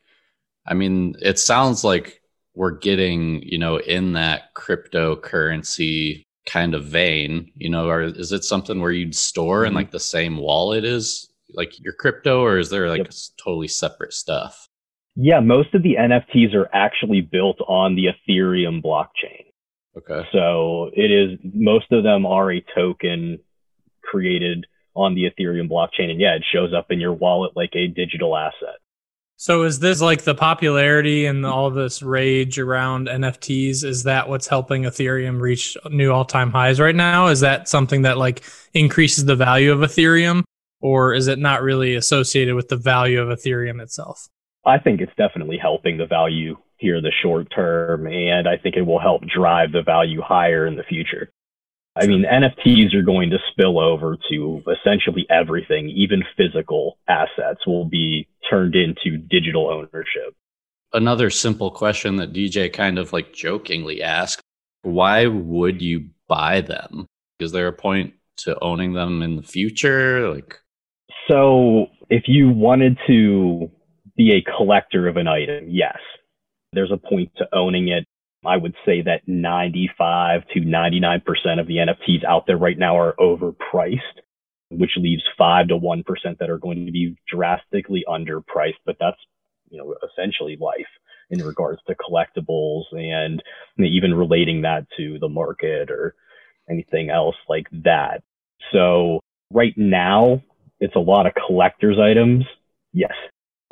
I 0.69 0.75
mean, 0.75 1.15
it 1.23 1.39
sounds 1.39 1.85
like 1.85 2.21
we're 2.55 2.73
getting, 2.77 3.41
you 3.43 3.57
know, 3.59 3.77
in 3.79 4.15
that 4.15 4.53
cryptocurrency 4.55 6.23
kind 6.47 6.75
of 6.75 6.85
vein, 6.87 7.53
you 7.57 7.69
know, 7.69 7.89
or 7.89 8.03
is 8.03 8.33
it 8.33 8.43
something 8.45 8.81
where 8.81 8.91
you'd 8.91 9.15
store 9.15 9.65
in 9.65 9.73
Mhm. 9.73 9.77
like 9.77 9.91
the 9.93 10.01
same 10.01 10.37
wallet 10.37 10.85
is 10.85 11.29
like 11.55 11.79
your 11.81 11.93
crypto 11.93 12.41
or 12.43 12.59
is 12.59 12.71
there 12.71 12.89
like 12.89 12.99
Yep. 12.99 13.11
totally 13.43 13.69
separate 13.69 14.13
stuff? 14.13 14.66
Yeah, 15.17 15.41
most 15.41 15.75
of 15.75 15.83
the 15.83 15.97
NFTs 15.99 16.55
are 16.55 16.69
actually 16.73 17.23
built 17.23 17.59
on 17.67 17.97
the 17.97 18.07
Ethereum 18.07 18.83
blockchain. 18.83 19.47
Okay. 19.97 20.29
So 20.31 20.91
it 20.93 21.11
is 21.11 21.39
most 21.43 21.91
of 21.91 22.05
them 22.05 22.27
are 22.27 22.53
a 22.53 22.65
token 22.75 23.39
created 24.03 24.67
on 24.95 25.15
the 25.15 25.25
Ethereum 25.25 25.71
blockchain. 25.71 26.11
And 26.11 26.21
yeah, 26.21 26.35
it 26.35 26.45
shows 26.53 26.73
up 26.75 26.91
in 26.91 27.01
your 27.01 27.15
wallet 27.15 27.53
like 27.57 27.71
a 27.75 27.87
digital 27.87 28.37
asset. 28.37 28.77
So 29.39 29.65
is 29.65 29.81
this 29.81 30.01
like 30.01 30.23
the 30.23 30.35
popularity 30.35 31.27
and 31.27 31.45
all 31.45 31.71
this 31.71 32.03
rage 32.03 32.59
around 32.59 33.09
NFTs? 33.09 33.85
Is 33.85 34.05
that 34.05 34.29
what's 34.29 34.47
helping 34.47 34.83
Ethereum 34.83 35.41
reach 35.41 35.77
new 35.91 36.11
all-time 36.11 36.51
highs 36.51 36.81
right 36.81 36.95
now? 36.95 37.27
Is 37.27 37.41
that 37.41 37.69
something 37.69 38.03
that 38.03 38.17
like 38.17 38.43
increases 38.73 39.27
the 39.27 39.37
value 39.37 39.73
of 39.73 39.81
Ethereum 39.81 40.45
or 40.81 41.13
is 41.13 41.27
it 41.27 41.39
not 41.39 41.63
really 41.63 41.95
associated 41.95 42.55
with 42.55 42.69
the 42.69 42.77
value 42.77 43.21
of 43.21 43.29
Ethereum 43.29 43.83
itself? 43.83 44.29
I 44.67 44.79
think 44.79 45.01
it's 45.01 45.13
definitely 45.17 45.59
helping 45.59 45.97
the 45.97 46.07
value 46.07 46.57
here 46.77 46.97
in 46.97 47.05
the 47.05 47.13
short 47.23 47.47
term 47.55 48.07
and 48.07 48.49
I 48.49 48.57
think 48.57 48.77
it 48.77 48.83
will 48.83 48.99
help 48.99 49.23
drive 49.23 49.73
the 49.73 49.83
value 49.83 50.21
higher 50.21 50.67
in 50.67 50.77
the 50.77 50.83
future. 50.83 51.31
I 51.99 52.07
mean, 52.07 52.27
NFTs 52.31 52.95
are 52.95 53.03
going 53.03 53.31
to 53.31 53.39
spill 53.51 53.79
over 53.79 54.19
to 54.31 54.63
essentially 54.71 55.27
everything, 55.31 55.89
even 55.89 56.23
physical 56.37 56.99
assets 57.09 57.67
will 57.67 57.87
be 57.87 58.29
turned 58.51 58.75
into 58.75 59.17
digital 59.17 59.71
ownership. 59.71 60.35
Another 60.93 61.31
simple 61.31 61.71
question 61.71 62.17
that 62.17 62.35
DJ 62.35 62.71
kind 62.71 62.99
of 62.99 63.15
like 63.15 63.33
jokingly 63.33 64.03
asked 64.03 64.43
why 64.83 65.27
would 65.27 65.83
you 65.83 66.11
buy 66.29 66.61
them? 66.61 67.07
Is 67.41 67.51
there 67.51 67.67
a 67.67 67.73
point 67.73 68.15
to 68.39 68.57
owning 68.63 68.93
them 68.93 69.23
in 69.23 69.37
the 69.37 69.43
future? 69.43 70.33
Like, 70.33 70.61
so 71.29 71.87
if 72.09 72.25
you 72.27 72.51
wanted 72.51 72.99
to 73.09 73.71
be 74.17 74.33
a 74.33 74.57
collector 74.57 75.09
of 75.09 75.17
an 75.17 75.29
item, 75.29 75.67
yes, 75.69 75.99
there's 76.73 76.93
a 76.93 76.97
point 76.97 77.31
to 77.39 77.47
owning 77.53 77.89
it. 77.89 78.07
I 78.45 78.57
would 78.57 78.75
say 78.85 79.03
that 79.03 79.23
95 79.27 80.43
to 80.55 80.61
99% 80.61 81.61
of 81.61 81.67
the 81.67 81.77
NFTs 81.77 82.25
out 82.25 82.47
there 82.47 82.57
right 82.57 82.79
now 82.79 82.97
are 82.97 83.15
overpriced, 83.19 84.01
which 84.71 84.93
leaves 84.97 85.23
5 85.37 85.69
to 85.69 85.77
1% 85.77 86.05
that 86.39 86.51
are 86.51 86.59
going 86.59 86.87
to 86.87 86.93
be 86.93 87.17
drastically 87.29 88.05
underpriced. 88.09 88.79
But 88.85 88.97
that's, 89.01 89.19
you 89.69 89.79
know, 89.79 89.95
essentially 90.13 90.57
life 90.61 90.87
in 91.31 91.45
regards 91.45 91.81
to 91.89 91.97
collectibles 91.97 92.85
and 92.93 93.43
even 93.79 94.15
relating 94.15 94.63
that 94.63 94.87
to 94.97 95.19
the 95.19 95.29
market 95.29 95.91
or 95.91 96.15
anything 96.71 97.11
else 97.11 97.37
like 97.49 97.67
that. 97.85 98.23
So 98.73 99.21
right 99.53 99.75
now, 99.77 100.43
it's 100.79 100.95
a 100.95 101.01
lot 101.01 101.27
of 101.27 101.33
collector's 101.47 101.99
items. 101.99 102.45
Yes. 102.93 103.15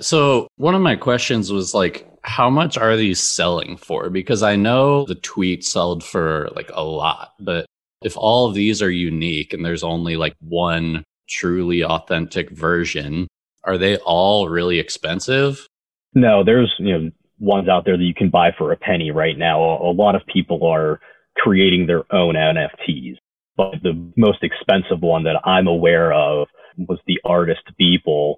So 0.05 0.49
one 0.57 0.75
of 0.75 0.83
my 0.83 0.97
questions 0.97 1.51
was 1.51 1.73
like, 1.73 2.07
how 2.21 2.51
much 2.51 2.77
are 2.77 2.95
these 2.95 3.19
selling 3.19 3.79
for? 3.79 4.11
Because 4.11 4.43
I 4.43 4.55
know 4.55 5.07
the 5.07 5.15
tweet 5.15 5.65
sold 5.65 6.05
for 6.05 6.51
like 6.55 6.71
a 6.75 6.85
lot, 6.85 7.33
but 7.41 7.65
if 8.03 8.15
all 8.15 8.47
of 8.47 8.55
these 8.55 8.83
are 8.83 8.91
unique 8.91 9.55
and 9.55 9.65
there's 9.65 9.83
only 9.83 10.17
like 10.17 10.35
one 10.41 11.05
truly 11.27 11.83
authentic 11.83 12.51
version, 12.51 13.29
are 13.65 13.79
they 13.79 13.97
all 13.97 14.51
really 14.51 14.79
expensive? 14.79 15.67
No, 16.15 16.45
there's, 16.45 16.75
you 16.79 16.99
know, 16.99 17.11
ones 17.39 17.71
out 17.71 17.87
there 17.87 17.97
that 17.97 18.05
you 18.05 18.15
can 18.15 18.29
buy 18.29 18.51
for 18.59 18.73
a 18.73 18.77
penny 18.77 19.11
right 19.11 19.39
now. 19.39 19.59
A 19.63 19.91
lot 19.91 20.17
of 20.17 20.27
people 20.27 20.67
are 20.67 21.01
creating 21.39 21.87
their 21.87 22.05
own 22.15 22.35
NFTs, 22.35 23.17
but 23.57 23.77
the 23.83 24.13
most 24.19 24.43
expensive 24.43 25.01
one 25.01 25.25
that 25.25 25.41
I'm 25.47 25.67
aware 25.67 26.13
of 26.13 26.49
was 26.77 26.99
the 27.07 27.19
artist 27.25 27.63
Beeple 27.81 28.35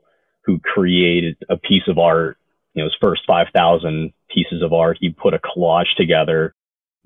who 0.46 0.58
created 0.60 1.36
a 1.50 1.58
piece 1.58 1.86
of 1.88 1.98
art 1.98 2.38
you 2.76 2.82
know, 2.82 2.88
his 2.88 2.96
first 3.00 3.22
5,000 3.26 4.12
pieces 4.30 4.62
of 4.62 4.72
art, 4.72 4.98
he 5.00 5.08
put 5.08 5.32
a 5.32 5.38
collage 5.38 5.94
together, 5.96 6.54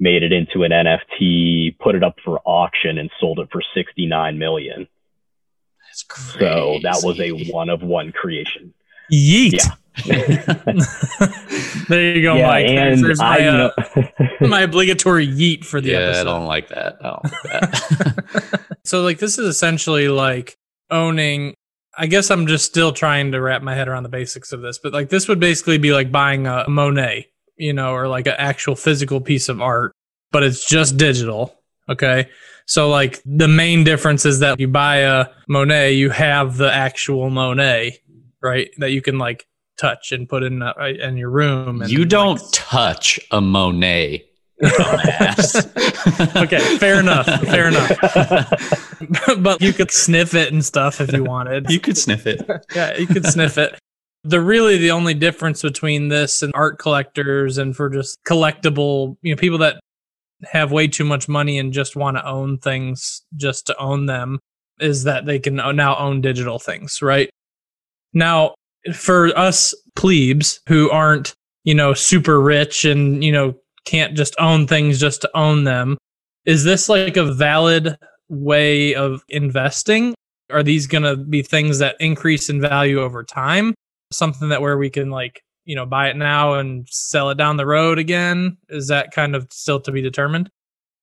made 0.00 0.24
it 0.24 0.32
into 0.32 0.64
an 0.64 0.72
NFT, 0.72 1.78
put 1.78 1.94
it 1.94 2.02
up 2.02 2.16
for 2.24 2.40
auction 2.44 2.98
and 2.98 3.08
sold 3.20 3.38
it 3.38 3.48
for 3.52 3.62
69 3.72 4.36
million. 4.36 4.88
That's 5.86 6.02
crazy. 6.02 6.38
So 6.40 6.80
that 6.82 7.00
was 7.04 7.20
a 7.20 7.30
one 7.52 7.70
of 7.70 7.82
one 7.82 8.10
creation. 8.10 8.74
Yeet. 9.12 9.52
Yeah. 9.52 9.74
there 11.88 12.16
you 12.16 12.22
go, 12.22 12.36
yeah, 12.36 12.46
Mike. 12.46 12.66
And 12.66 13.04
There's 13.04 13.20
my, 13.20 13.46
uh, 13.46 13.70
my 14.40 14.62
obligatory 14.62 15.26
yeet 15.26 15.64
for 15.64 15.80
the 15.80 15.90
yeah, 15.90 15.98
episode. 15.98 16.20
I 16.20 16.24
don't 16.24 16.46
like 16.46 16.68
that. 16.68 16.96
I 17.00 17.10
don't 17.10 17.24
like 17.24 17.42
that. 17.42 18.76
so 18.84 19.02
like 19.02 19.18
this 19.18 19.38
is 19.38 19.46
essentially 19.46 20.08
like 20.08 20.56
owning 20.90 21.54
I 22.00 22.06
guess 22.06 22.30
I'm 22.30 22.46
just 22.46 22.64
still 22.64 22.92
trying 22.92 23.32
to 23.32 23.42
wrap 23.42 23.60
my 23.60 23.74
head 23.74 23.86
around 23.86 24.04
the 24.04 24.08
basics 24.08 24.52
of 24.52 24.62
this, 24.62 24.78
but 24.78 24.94
like 24.94 25.10
this 25.10 25.28
would 25.28 25.38
basically 25.38 25.76
be 25.76 25.92
like 25.92 26.10
buying 26.10 26.46
a 26.46 26.64
Monet, 26.66 27.26
you 27.58 27.74
know, 27.74 27.92
or 27.92 28.08
like 28.08 28.26
an 28.26 28.36
actual 28.38 28.74
physical 28.74 29.20
piece 29.20 29.50
of 29.50 29.60
art, 29.60 29.92
but 30.32 30.42
it's 30.42 30.64
just 30.64 30.96
digital. 30.96 31.54
Okay. 31.90 32.30
So 32.64 32.88
like 32.88 33.20
the 33.26 33.48
main 33.48 33.84
difference 33.84 34.24
is 34.24 34.38
that 34.38 34.58
you 34.58 34.66
buy 34.66 34.98
a 35.00 35.26
Monet, 35.46 35.92
you 35.92 36.08
have 36.08 36.56
the 36.56 36.72
actual 36.72 37.28
Monet, 37.28 37.98
right? 38.40 38.70
That 38.78 38.92
you 38.92 39.02
can 39.02 39.18
like 39.18 39.46
touch 39.76 40.10
and 40.10 40.26
put 40.26 40.42
in 40.42 40.62
uh, 40.62 40.72
in 40.78 41.18
your 41.18 41.30
room. 41.30 41.82
you 41.86 42.06
don't 42.06 42.40
like, 42.40 42.52
touch 42.52 43.20
a 43.30 43.42
Monet. 43.42 44.24
Okay, 46.36 46.58
fair 46.78 47.00
enough. 47.00 47.26
Fair 47.26 47.68
enough. 47.68 47.98
but 49.38 49.60
you 49.60 49.72
could 49.72 49.90
sniff 49.90 50.34
it 50.34 50.52
and 50.52 50.64
stuff 50.64 51.00
if 51.00 51.12
you 51.12 51.24
wanted. 51.24 51.70
You 51.70 51.80
could 51.80 51.96
sniff 51.96 52.26
it. 52.26 52.42
yeah, 52.74 52.96
you 52.96 53.06
could 53.06 53.24
sniff 53.24 53.56
it. 53.58 53.78
The 54.24 54.40
really 54.40 54.76
the 54.76 54.90
only 54.90 55.14
difference 55.14 55.62
between 55.62 56.08
this 56.08 56.42
and 56.42 56.52
art 56.54 56.78
collectors 56.78 57.56
and 57.56 57.74
for 57.74 57.88
just 57.88 58.18
collectible, 58.28 59.16
you 59.22 59.34
know, 59.34 59.40
people 59.40 59.58
that 59.58 59.80
have 60.44 60.72
way 60.72 60.88
too 60.88 61.04
much 61.04 61.28
money 61.28 61.58
and 61.58 61.72
just 61.72 61.96
want 61.96 62.16
to 62.16 62.26
own 62.26 62.58
things 62.58 63.22
just 63.36 63.66
to 63.66 63.78
own 63.78 64.06
them 64.06 64.38
is 64.78 65.04
that 65.04 65.26
they 65.26 65.38
can 65.38 65.56
now 65.56 65.96
own 65.96 66.20
digital 66.20 66.58
things, 66.58 67.00
right? 67.02 67.30
Now, 68.12 68.54
for 68.94 69.28
us 69.38 69.74
plebes 69.94 70.60
who 70.68 70.90
aren't, 70.90 71.34
you 71.64 71.74
know, 71.74 71.94
super 71.94 72.40
rich 72.40 72.84
and, 72.84 73.22
you 73.22 73.32
know, 73.32 73.54
can't 73.84 74.16
just 74.16 74.34
own 74.38 74.66
things 74.66 75.00
just 75.00 75.22
to 75.22 75.30
own 75.36 75.64
them. 75.64 75.98
Is 76.44 76.64
this 76.64 76.88
like 76.88 77.16
a 77.16 77.32
valid 77.32 77.96
way 78.28 78.94
of 78.94 79.24
investing? 79.28 80.14
Are 80.50 80.62
these 80.62 80.86
going 80.86 81.02
to 81.02 81.16
be 81.16 81.42
things 81.42 81.78
that 81.78 81.96
increase 82.00 82.48
in 82.48 82.60
value 82.60 83.00
over 83.00 83.22
time? 83.22 83.74
Something 84.12 84.48
that 84.48 84.62
where 84.62 84.78
we 84.78 84.90
can 84.90 85.10
like, 85.10 85.42
you 85.64 85.76
know, 85.76 85.86
buy 85.86 86.08
it 86.08 86.16
now 86.16 86.54
and 86.54 86.88
sell 86.88 87.30
it 87.30 87.38
down 87.38 87.56
the 87.56 87.66
road 87.66 87.98
again? 87.98 88.56
Is 88.68 88.88
that 88.88 89.12
kind 89.12 89.36
of 89.36 89.46
still 89.50 89.80
to 89.80 89.92
be 89.92 90.02
determined? 90.02 90.50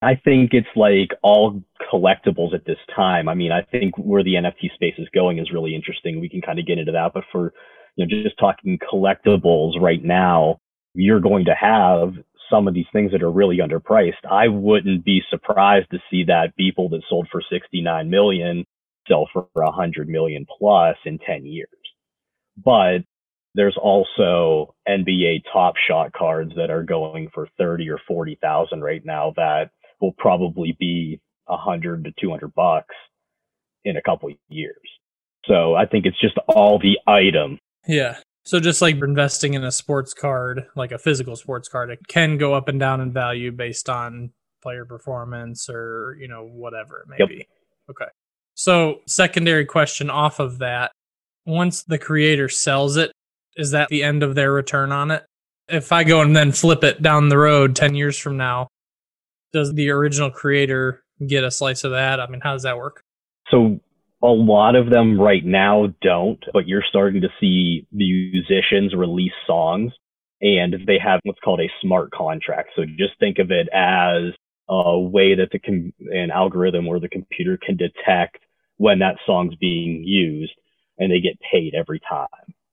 I 0.01 0.15
think 0.15 0.53
it's 0.53 0.67
like 0.75 1.09
all 1.23 1.63
collectibles 1.91 2.53
at 2.53 2.65
this 2.65 2.77
time. 2.95 3.27
I 3.27 3.33
mean, 3.33 3.51
I 3.51 3.63
think 3.63 3.97
where 3.97 4.23
the 4.23 4.35
NFT 4.35 4.73
space 4.75 4.93
is 4.97 5.07
going 5.13 5.39
is 5.39 5.51
really 5.51 5.73
interesting. 5.73 6.19
We 6.19 6.29
can 6.29 6.41
kind 6.41 6.59
of 6.59 6.67
get 6.67 6.77
into 6.77 6.91
that, 6.91 7.13
but 7.13 7.23
for 7.31 7.53
you 7.95 8.05
know, 8.05 8.23
just 8.23 8.37
talking 8.37 8.77
collectibles 8.79 9.81
right 9.81 10.03
now, 10.03 10.59
you're 10.93 11.19
going 11.19 11.45
to 11.45 11.55
have 11.55 12.13
some 12.49 12.67
of 12.67 12.73
these 12.73 12.85
things 12.93 13.11
that 13.11 13.23
are 13.23 13.31
really 13.31 13.57
underpriced. 13.57 14.25
I 14.29 14.47
wouldn't 14.47 15.03
be 15.03 15.21
surprised 15.29 15.89
to 15.91 15.99
see 16.09 16.23
that 16.25 16.53
Beeple 16.59 16.89
that 16.91 17.03
sold 17.09 17.27
for 17.31 17.41
69 17.49 18.09
million 18.09 18.65
sell 19.07 19.27
for 19.31 19.47
100 19.53 20.09
million 20.09 20.45
plus 20.57 20.97
in 21.05 21.19
10 21.19 21.45
years. 21.45 21.69
But 22.63 22.99
there's 23.55 23.77
also 23.81 24.75
NBA 24.87 25.43
top 25.51 25.75
shot 25.87 26.13
cards 26.13 26.51
that 26.55 26.69
are 26.69 26.83
going 26.83 27.29
for 27.33 27.47
30 27.57 27.89
or 27.89 27.99
40,000 28.07 28.81
right 28.81 29.03
now 29.03 29.33
that 29.35 29.71
will 29.99 30.13
probably 30.17 30.75
be 30.79 31.19
100 31.45 32.03
to 32.03 32.13
200 32.19 32.53
bucks 32.53 32.95
in 33.83 33.97
a 33.97 34.01
couple 34.01 34.29
of 34.29 34.35
years. 34.49 34.75
So 35.45 35.75
I 35.75 35.85
think 35.85 36.05
it's 36.05 36.19
just 36.19 36.37
all 36.47 36.77
the 36.77 36.99
item. 37.07 37.59
Yeah. 37.87 38.17
So 38.47 38.61
just 38.61 38.81
like 38.81 38.95
investing 38.95 39.55
in 39.55 39.65
a 39.65 39.71
sports 39.73 40.13
card, 40.13 40.67
like 40.73 40.93
a 40.93 40.97
physical 40.97 41.35
sports 41.35 41.67
card, 41.67 41.89
it 41.89 41.99
can 42.07 42.37
go 42.37 42.53
up 42.53 42.69
and 42.69 42.79
down 42.79 43.01
in 43.01 43.11
value 43.11 43.51
based 43.51 43.89
on 43.89 44.31
player 44.63 44.85
performance 44.85 45.69
or, 45.69 46.15
you 46.17 46.29
know, 46.29 46.45
whatever 46.45 47.01
it 47.01 47.09
may 47.09 47.17
yep. 47.19 47.27
be. 47.27 47.45
Okay. 47.89 48.05
So 48.53 49.01
secondary 49.05 49.65
question 49.65 50.09
off 50.09 50.39
of 50.39 50.59
that, 50.59 50.93
once 51.45 51.83
the 51.83 51.97
creator 51.97 52.47
sells 52.47 52.95
it, 52.95 53.11
is 53.57 53.71
that 53.71 53.89
the 53.89 54.01
end 54.01 54.23
of 54.23 54.33
their 54.33 54.53
return 54.53 54.93
on 54.93 55.11
it? 55.11 55.25
If 55.67 55.91
I 55.91 56.05
go 56.05 56.21
and 56.21 56.33
then 56.33 56.53
flip 56.53 56.85
it 56.85 57.01
down 57.01 57.27
the 57.27 57.37
road 57.37 57.75
10 57.75 57.95
years 57.95 58.17
from 58.17 58.37
now, 58.37 58.69
does 59.51 59.73
the 59.73 59.89
original 59.89 60.31
creator 60.31 61.03
get 61.27 61.43
a 61.43 61.51
slice 61.51 61.83
of 61.83 61.91
that? 61.91 62.21
I 62.21 62.27
mean, 62.27 62.39
how 62.39 62.53
does 62.53 62.63
that 62.63 62.77
work? 62.77 63.03
So 63.49 63.81
a 64.23 64.27
lot 64.27 64.75
of 64.75 64.89
them 64.89 65.19
right 65.19 65.45
now 65.45 65.87
don't, 66.01 66.43
but 66.53 66.67
you're 66.67 66.83
starting 66.87 67.21
to 67.21 67.29
see 67.39 67.87
musicians 67.91 68.95
release 68.95 69.33
songs 69.45 69.91
and 70.41 70.73
they 70.85 70.99
have 71.03 71.19
what's 71.23 71.39
called 71.39 71.59
a 71.59 71.71
smart 71.81 72.11
contract. 72.11 72.69
So 72.75 72.83
just 72.85 73.19
think 73.19 73.37
of 73.39 73.51
it 73.51 73.67
as 73.73 74.33
a 74.69 74.99
way 74.99 75.35
that 75.35 75.49
the 75.51 75.59
com- 75.59 75.93
an 76.11 76.31
algorithm 76.31 76.87
or 76.87 76.99
the 76.99 77.09
computer 77.09 77.57
can 77.63 77.77
detect 77.77 78.39
when 78.77 78.99
that 78.99 79.17
song's 79.25 79.55
being 79.55 80.03
used 80.03 80.53
and 80.97 81.11
they 81.11 81.19
get 81.19 81.39
paid 81.51 81.73
every 81.75 81.99
time 81.99 82.27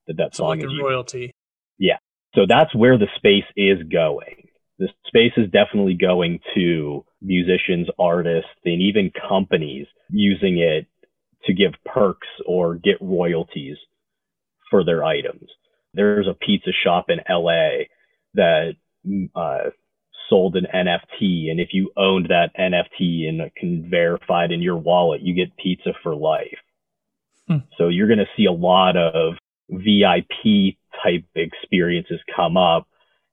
that 0.06 0.16
that 0.16 0.34
so 0.34 0.44
song 0.44 0.60
like 0.60 0.64
is 0.64 0.80
royalty. 0.80 1.34
Yeah. 1.78 1.98
So 2.34 2.42
that's 2.48 2.74
where 2.74 2.98
the 2.98 3.08
space 3.16 3.44
is 3.56 3.82
going. 3.90 4.48
The 4.78 4.88
space 5.06 5.32
is 5.36 5.50
definitely 5.50 5.94
going 5.94 6.40
to 6.54 7.04
musicians, 7.22 7.88
artists, 7.98 8.50
and 8.64 8.82
even 8.82 9.12
companies 9.28 9.86
using 10.10 10.58
it 10.58 10.86
to 11.46 11.52
give 11.52 11.72
perks 11.84 12.28
or 12.46 12.74
get 12.74 12.96
royalties 13.00 13.76
for 14.70 14.84
their 14.84 15.04
items. 15.04 15.48
There's 15.92 16.26
a 16.26 16.34
pizza 16.34 16.70
shop 16.82 17.06
in 17.08 17.18
LA 17.28 17.84
that 18.34 18.74
uh, 19.36 19.70
sold 20.28 20.56
an 20.56 20.66
NFT, 20.74 21.50
and 21.50 21.60
if 21.60 21.68
you 21.72 21.92
owned 21.96 22.28
that 22.28 22.50
NFT 22.58 23.28
and 23.28 23.54
can 23.56 23.88
verify 23.88 24.46
it 24.46 24.52
in 24.52 24.62
your 24.62 24.76
wallet, 24.76 25.20
you 25.22 25.34
get 25.34 25.56
pizza 25.56 25.92
for 26.02 26.14
life. 26.14 26.58
Hmm. 27.48 27.58
So 27.76 27.88
you're 27.88 28.08
going 28.08 28.18
to 28.18 28.36
see 28.36 28.46
a 28.46 28.52
lot 28.52 28.96
of 28.96 29.34
VIP 29.68 30.76
type 31.02 31.24
experiences 31.34 32.20
come 32.34 32.56
up. 32.56 32.88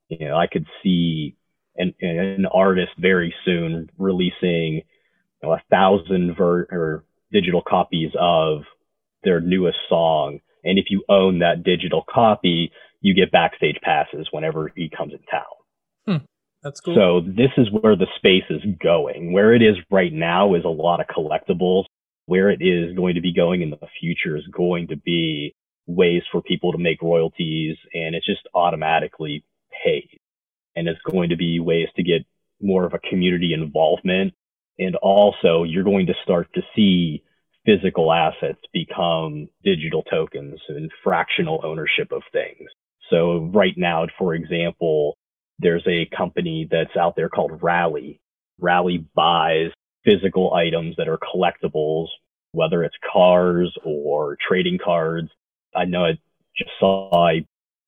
You 0.08 0.28
know, 0.28 0.36
I 0.36 0.46
could 0.46 0.66
see 0.82 1.36
an, 1.76 1.94
an 2.00 2.46
artist 2.52 2.92
very 2.98 3.34
soon 3.44 3.90
releasing 3.98 4.74
you 4.74 4.82
know, 5.42 5.52
a 5.52 5.62
thousand 5.70 6.36
ver- 6.36 6.68
or 6.70 7.04
digital 7.32 7.62
copies 7.66 8.10
of 8.18 8.62
their 9.24 9.40
newest 9.40 9.78
song. 9.88 10.40
And 10.64 10.78
if 10.78 10.86
you 10.90 11.04
own 11.08 11.40
that 11.40 11.64
digital 11.64 12.04
copy, 12.08 12.72
you 13.00 13.14
get 13.14 13.32
backstage 13.32 13.76
passes 13.82 14.28
whenever 14.30 14.72
he 14.74 14.88
comes 14.88 15.12
in 15.12 15.18
town. 15.30 15.42
Hmm. 16.06 16.24
That's 16.62 16.80
cool. 16.80 16.94
So 16.94 17.20
this 17.26 17.50
is 17.56 17.68
where 17.70 17.96
the 17.96 18.06
space 18.16 18.44
is 18.48 18.62
going. 18.80 19.32
Where 19.32 19.54
it 19.54 19.62
is 19.62 19.76
right 19.90 20.12
now 20.12 20.54
is 20.54 20.64
a 20.64 20.68
lot 20.68 21.00
of 21.00 21.06
collectibles. 21.06 21.84
Where 22.26 22.50
it 22.50 22.62
is 22.62 22.94
going 22.94 23.16
to 23.16 23.20
be 23.20 23.34
going 23.34 23.62
in 23.62 23.70
the 23.70 23.78
future 24.00 24.36
is 24.36 24.46
going 24.52 24.88
to 24.88 24.96
be 24.96 25.54
ways 25.86 26.22
for 26.30 26.40
people 26.40 26.70
to 26.70 26.78
make 26.78 27.02
royalties 27.02 27.76
and 27.92 28.14
it's 28.14 28.24
just 28.24 28.46
automatically 28.54 29.44
paid. 29.84 30.08
And 30.76 30.88
it's 30.88 31.00
going 31.10 31.30
to 31.30 31.36
be 31.36 31.58
ways 31.58 31.88
to 31.96 32.02
get 32.02 32.24
more 32.60 32.84
of 32.84 32.94
a 32.94 33.00
community 33.00 33.52
involvement. 33.52 34.34
And 34.78 34.96
also 34.96 35.64
you're 35.64 35.84
going 35.84 36.06
to 36.06 36.14
start 36.22 36.48
to 36.54 36.62
see 36.74 37.22
physical 37.64 38.12
assets 38.12 38.58
become 38.72 39.48
digital 39.64 40.02
tokens 40.02 40.60
and 40.68 40.90
fractional 41.04 41.60
ownership 41.64 42.10
of 42.10 42.22
things. 42.32 42.68
So 43.10 43.50
right 43.52 43.74
now, 43.76 44.06
for 44.18 44.34
example, 44.34 45.16
there's 45.58 45.86
a 45.86 46.08
company 46.16 46.68
that's 46.70 46.96
out 46.96 47.14
there 47.14 47.28
called 47.28 47.62
Rally. 47.62 48.20
Rally 48.58 49.06
buys 49.14 49.70
physical 50.04 50.54
items 50.54 50.96
that 50.96 51.08
are 51.08 51.18
collectibles, 51.18 52.08
whether 52.52 52.82
it's 52.82 52.96
cars 53.12 53.72
or 53.84 54.36
trading 54.46 54.78
cards. 54.82 55.28
I 55.74 55.84
know 55.84 56.04
I 56.04 56.12
just 56.56 56.70
saw 56.80 57.32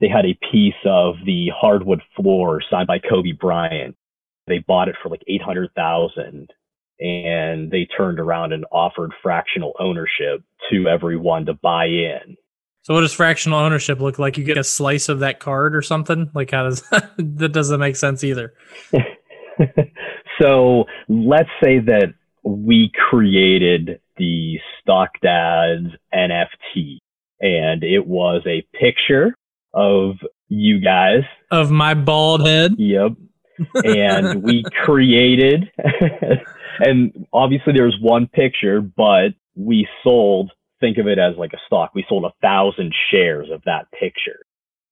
they 0.00 0.08
had 0.08 0.26
a 0.26 0.38
piece 0.52 0.74
of 0.84 1.16
the 1.24 1.50
hardwood 1.54 2.02
floor 2.16 2.62
signed 2.70 2.86
by 2.86 2.98
Kobe 2.98 3.32
Bryant. 3.32 3.96
They 4.46 4.58
bought 4.58 4.88
it 4.88 4.96
for 5.02 5.08
like 5.08 5.22
800,000 5.26 6.50
and 7.00 7.70
they 7.70 7.86
turned 7.96 8.20
around 8.20 8.52
and 8.52 8.64
offered 8.70 9.12
fractional 9.22 9.74
ownership 9.78 10.42
to 10.70 10.88
everyone 10.88 11.46
to 11.46 11.54
buy 11.54 11.86
in. 11.86 12.36
So 12.82 12.92
what 12.94 13.00
does 13.00 13.14
fractional 13.14 13.58
ownership 13.58 14.00
look 14.00 14.18
like? 14.18 14.36
You 14.36 14.44
get 14.44 14.58
a 14.58 14.64
slice 14.64 15.08
of 15.08 15.20
that 15.20 15.40
card 15.40 15.74
or 15.74 15.82
something? 15.82 16.30
Like 16.34 16.50
how 16.50 16.64
does 16.64 16.82
that 17.18 17.50
doesn't 17.52 17.80
make 17.80 17.96
sense 17.96 18.22
either. 18.22 18.52
so 20.40 20.84
let's 21.08 21.48
say 21.62 21.78
that 21.78 22.12
we 22.44 22.92
created 23.08 24.00
the 24.18 24.58
Stock 24.80 25.10
Dads 25.22 25.88
NFT 26.14 26.98
and 27.40 27.82
it 27.82 28.06
was 28.06 28.42
a 28.46 28.66
picture 28.78 29.34
of 29.72 30.16
you 30.48 30.80
guys 30.80 31.22
of 31.50 31.70
my 31.70 31.94
bald 31.94 32.46
head. 32.46 32.74
Yep. 32.78 33.12
and 33.84 34.42
we 34.42 34.64
created 34.84 35.70
and 36.80 37.26
obviously 37.32 37.72
there's 37.74 37.96
one 38.00 38.26
picture, 38.26 38.80
but 38.80 39.34
we 39.54 39.88
sold 40.02 40.50
think 40.80 40.98
of 40.98 41.06
it 41.06 41.18
as 41.18 41.36
like 41.36 41.52
a 41.52 41.60
stock. 41.66 41.92
We 41.94 42.04
sold 42.08 42.24
a 42.24 42.34
thousand 42.42 42.92
shares 43.10 43.48
of 43.50 43.62
that 43.64 43.90
picture. 43.92 44.44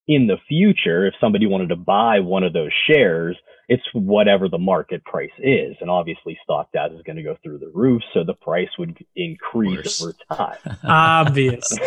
In 0.08 0.26
the 0.26 0.36
future, 0.48 1.06
if 1.06 1.14
somebody 1.20 1.46
wanted 1.46 1.68
to 1.68 1.76
buy 1.76 2.20
one 2.20 2.42
of 2.42 2.52
those 2.52 2.72
shares, 2.88 3.36
it's 3.68 3.82
whatever 3.92 4.48
the 4.48 4.58
market 4.58 5.04
price 5.04 5.30
is. 5.38 5.76
And 5.80 5.88
obviously 5.88 6.36
stock 6.42 6.70
dads 6.72 6.94
is 6.94 7.02
going 7.02 7.16
to 7.16 7.22
go 7.22 7.36
through 7.42 7.58
the 7.58 7.70
roof. 7.72 8.02
So 8.12 8.24
the 8.24 8.34
price 8.34 8.68
would 8.78 8.98
increase 9.14 10.02
over 10.02 10.14
time. 10.32 10.78
Obvious. 10.84 11.78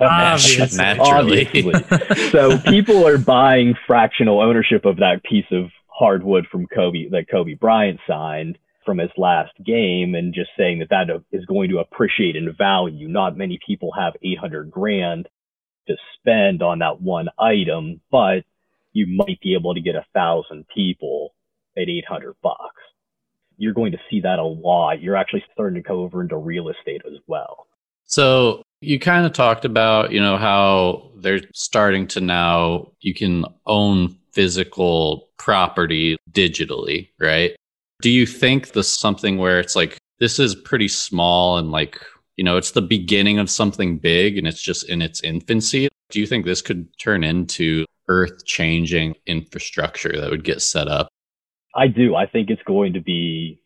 Obvious. 0.00 0.74
Naturally. 0.76 1.46
Obviously. 1.46 2.30
so 2.30 2.58
people 2.58 3.06
are 3.06 3.18
buying 3.18 3.74
fractional 3.86 4.40
ownership 4.40 4.84
of 4.84 4.98
that 4.98 5.22
piece 5.24 5.50
of 5.50 5.70
hardwood 5.88 6.46
from 6.50 6.66
Kobe 6.66 7.08
that 7.08 7.28
Kobe 7.28 7.54
Bryant 7.54 7.98
signed 8.06 8.56
from 8.88 8.96
his 8.96 9.10
last 9.18 9.52
game 9.66 10.14
and 10.14 10.32
just 10.32 10.48
saying 10.56 10.78
that 10.78 10.88
that 10.88 11.10
is 11.30 11.44
going 11.44 11.68
to 11.68 11.78
appreciate 11.78 12.36
in 12.36 12.54
value. 12.56 13.06
Not 13.06 13.36
many 13.36 13.58
people 13.66 13.90
have 13.92 14.14
800 14.22 14.70
grand 14.70 15.28
to 15.88 15.96
spend 16.14 16.62
on 16.62 16.78
that 16.78 17.02
one 17.02 17.28
item, 17.38 18.00
but 18.10 18.44
you 18.94 19.06
might 19.06 19.42
be 19.42 19.54
able 19.54 19.74
to 19.74 19.82
get 19.82 19.94
a 19.94 20.06
thousand 20.14 20.64
people 20.74 21.34
at 21.76 21.90
800 21.90 22.34
bucks. 22.42 22.80
You're 23.58 23.74
going 23.74 23.92
to 23.92 23.98
see 24.10 24.22
that 24.22 24.38
a 24.38 24.44
lot. 24.44 25.02
You're 25.02 25.16
actually 25.16 25.44
starting 25.52 25.82
to 25.82 25.86
go 25.86 26.00
over 26.00 26.22
into 26.22 26.38
real 26.38 26.70
estate 26.70 27.02
as 27.06 27.18
well. 27.26 27.66
So 28.04 28.62
you 28.80 28.98
kind 28.98 29.26
of 29.26 29.34
talked 29.34 29.66
about, 29.66 30.12
you 30.12 30.20
know, 30.20 30.38
how 30.38 31.10
they're 31.18 31.42
starting 31.52 32.06
to 32.06 32.22
now 32.22 32.92
you 33.00 33.12
can 33.12 33.44
own 33.66 34.16
physical 34.32 35.28
property 35.36 36.16
digitally, 36.32 37.10
right? 37.20 37.54
Do 38.00 38.10
you 38.10 38.26
think 38.26 38.72
this 38.72 38.96
something 38.96 39.38
where 39.38 39.58
it's 39.58 39.74
like 39.74 39.98
this 40.20 40.38
is 40.38 40.54
pretty 40.54 40.88
small 40.88 41.58
and 41.58 41.70
like 41.70 42.00
you 42.36 42.44
know 42.44 42.56
it's 42.56 42.70
the 42.70 42.82
beginning 42.82 43.38
of 43.38 43.50
something 43.50 43.98
big 43.98 44.38
and 44.38 44.46
it's 44.46 44.62
just 44.62 44.88
in 44.88 45.02
its 45.02 45.22
infancy? 45.22 45.88
Do 46.10 46.20
you 46.20 46.26
think 46.26 46.44
this 46.44 46.62
could 46.62 46.86
turn 46.98 47.24
into 47.24 47.84
earth 48.08 48.44
changing 48.46 49.14
infrastructure 49.26 50.12
that 50.20 50.30
would 50.30 50.44
get 50.44 50.62
set 50.62 50.88
up? 50.88 51.08
I 51.74 51.88
do. 51.88 52.14
I 52.14 52.26
think 52.26 52.50
it's 52.50 52.62
going 52.62 52.94
to 52.94 53.00
be 53.00 53.60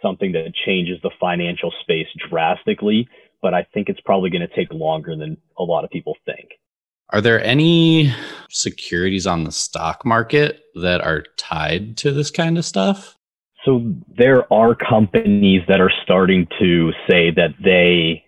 something 0.00 0.32
that 0.32 0.52
changes 0.66 0.98
the 1.02 1.10
financial 1.20 1.72
space 1.80 2.08
drastically, 2.28 3.08
but 3.40 3.54
I 3.54 3.66
think 3.74 3.88
it's 3.88 4.00
probably 4.00 4.30
going 4.30 4.46
to 4.46 4.54
take 4.54 4.72
longer 4.72 5.16
than 5.16 5.36
a 5.58 5.62
lot 5.62 5.84
of 5.84 5.90
people 5.90 6.16
think. 6.24 6.48
Are 7.10 7.20
there 7.20 7.44
any 7.44 8.12
securities 8.48 9.26
on 9.26 9.44
the 9.44 9.52
stock 9.52 10.04
market 10.06 10.62
that 10.76 11.02
are 11.02 11.24
tied 11.36 11.98
to 11.98 12.10
this 12.10 12.30
kind 12.30 12.56
of 12.56 12.64
stuff? 12.64 13.16
So 13.64 13.94
there 14.16 14.52
are 14.52 14.74
companies 14.74 15.62
that 15.68 15.80
are 15.80 15.92
starting 16.02 16.46
to 16.60 16.90
say 17.08 17.30
that 17.30 17.54
they 17.62 18.24